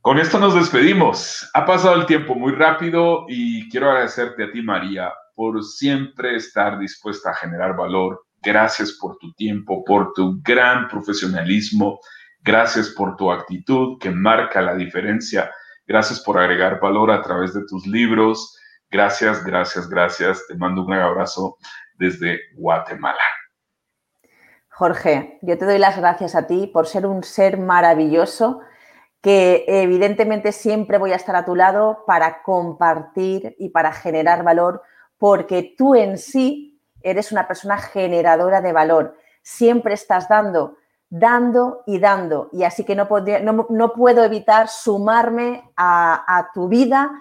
Con 0.00 0.18
esto 0.18 0.38
nos 0.38 0.54
despedimos. 0.54 1.50
Ha 1.54 1.66
pasado 1.66 1.96
el 1.96 2.06
tiempo 2.06 2.34
muy 2.34 2.52
rápido 2.52 3.26
y 3.28 3.68
quiero 3.68 3.90
agradecerte 3.90 4.44
a 4.44 4.52
ti, 4.52 4.62
María, 4.62 5.12
por 5.34 5.62
siempre 5.64 6.36
estar 6.36 6.78
dispuesta 6.78 7.30
a 7.30 7.34
generar 7.34 7.76
valor. 7.76 8.23
Gracias 8.44 8.92
por 9.00 9.16
tu 9.18 9.32
tiempo, 9.34 9.84
por 9.84 10.12
tu 10.12 10.40
gran 10.42 10.88
profesionalismo. 10.88 12.00
Gracias 12.42 12.90
por 12.90 13.16
tu 13.16 13.32
actitud 13.32 13.98
que 13.98 14.10
marca 14.10 14.60
la 14.60 14.74
diferencia. 14.74 15.50
Gracias 15.86 16.20
por 16.20 16.38
agregar 16.38 16.80
valor 16.80 17.10
a 17.10 17.22
través 17.22 17.54
de 17.54 17.64
tus 17.66 17.86
libros. 17.86 18.58
Gracias, 18.90 19.44
gracias, 19.44 19.88
gracias. 19.88 20.46
Te 20.46 20.54
mando 20.54 20.82
un 20.82 20.88
gran 20.88 21.02
abrazo 21.02 21.56
desde 21.94 22.40
Guatemala. 22.54 23.22
Jorge, 24.68 25.38
yo 25.42 25.56
te 25.56 25.64
doy 25.64 25.78
las 25.78 25.96
gracias 25.96 26.34
a 26.34 26.46
ti 26.46 26.66
por 26.66 26.86
ser 26.86 27.06
un 27.06 27.22
ser 27.22 27.58
maravilloso 27.58 28.60
que 29.20 29.64
evidentemente 29.66 30.52
siempre 30.52 30.98
voy 30.98 31.12
a 31.12 31.16
estar 31.16 31.34
a 31.34 31.46
tu 31.46 31.54
lado 31.54 32.04
para 32.06 32.42
compartir 32.42 33.56
y 33.58 33.70
para 33.70 33.90
generar 33.92 34.44
valor, 34.44 34.82
porque 35.16 35.74
tú 35.78 35.94
en 35.94 36.18
sí 36.18 36.73
eres 37.04 37.30
una 37.30 37.46
persona 37.46 37.78
generadora 37.78 38.60
de 38.60 38.72
valor. 38.72 39.16
Siempre 39.42 39.94
estás 39.94 40.28
dando, 40.28 40.78
dando 41.10 41.84
y 41.86 42.00
dando. 42.00 42.48
Y 42.52 42.64
así 42.64 42.82
que 42.82 42.96
no, 42.96 43.06
no, 43.68 43.92
puedo 43.92 44.24
evitar 44.24 44.68
sumarme 44.68 45.70
a, 45.76 46.24
a 46.26 46.50
tu 46.52 46.68
vida 46.68 47.12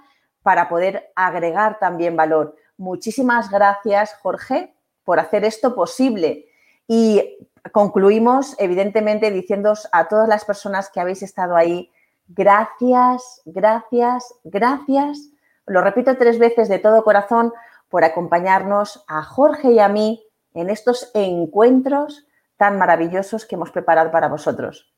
para 0.42 0.70
poder 0.70 1.12
agregar 1.16 1.78
también 1.80 2.16
valor. 2.16 2.56
Muchísimas 2.78 3.52
gracias, 3.52 4.16
Jorge, 4.22 4.74
por 5.04 5.20
hacer 5.20 5.46
esto 5.46 5.76
posible. 5.76 6.48
Y 6.88 7.38
concluimos, 7.72 8.56
evidentemente, 8.60 9.32
diciendo 9.32 9.74
a 9.92 10.08
todas 10.08 10.28
las 10.28 10.46
personas 10.46 10.90
que 10.90 11.00
habéis 11.00 11.22
estado 11.22 11.56
ahí, 11.56 11.92
gracias, 12.28 13.42
gracias, 13.46 14.34
gracias. 14.44 15.30
Lo 15.66 15.82
repito 15.82 16.18
tres 16.18 16.40
veces 16.40 16.68
de 16.68 16.80
todo 16.80 17.04
corazón 17.04 17.54
por 17.94 18.04
acompañarnos 18.04 19.06
a 19.08 19.22
Jorge 19.22 19.74
y 19.74 19.78
a 19.78 19.88
mí 19.88 20.26
en 20.56 20.72
estos 20.72 21.12
encuentros 21.14 22.26
tan 22.58 22.80
maravillosos 22.80 23.46
que 23.46 23.54
hemos 23.54 23.70
preparado 23.70 24.10
para 24.10 24.30
vosotros. 24.30 24.92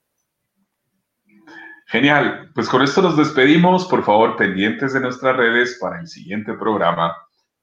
Genial, 1.87 2.51
pues 2.55 2.69
con 2.69 2.81
esto 2.81 3.01
nos 3.01 3.17
despedimos. 3.17 3.83
Por 3.87 4.01
favor, 4.05 4.37
pendientes 4.37 4.93
de 4.93 5.01
nuestras 5.01 5.35
redes 5.35 5.77
para 5.81 5.99
el 5.99 6.07
siguiente 6.07 6.53
programa. 6.53 7.13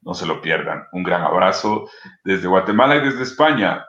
No 0.02 0.12
se 0.12 0.26
lo 0.26 0.42
pierdan. 0.42 0.82
Un 0.92 1.02
gran 1.02 1.22
abrazo 1.22 1.88
desde 2.24 2.46
Guatemala 2.46 2.96
y 2.96 3.00
desde 3.00 3.22
España. 3.22 3.86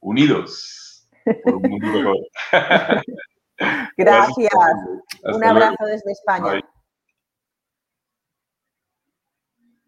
Unidos 0.00 1.06
por 1.44 1.56
un 1.56 1.70
mundo 1.70 2.14
Gracias. 3.98 4.52
Un 5.22 5.44
abrazo 5.44 5.84
desde 5.84 6.12
España. 6.12 6.62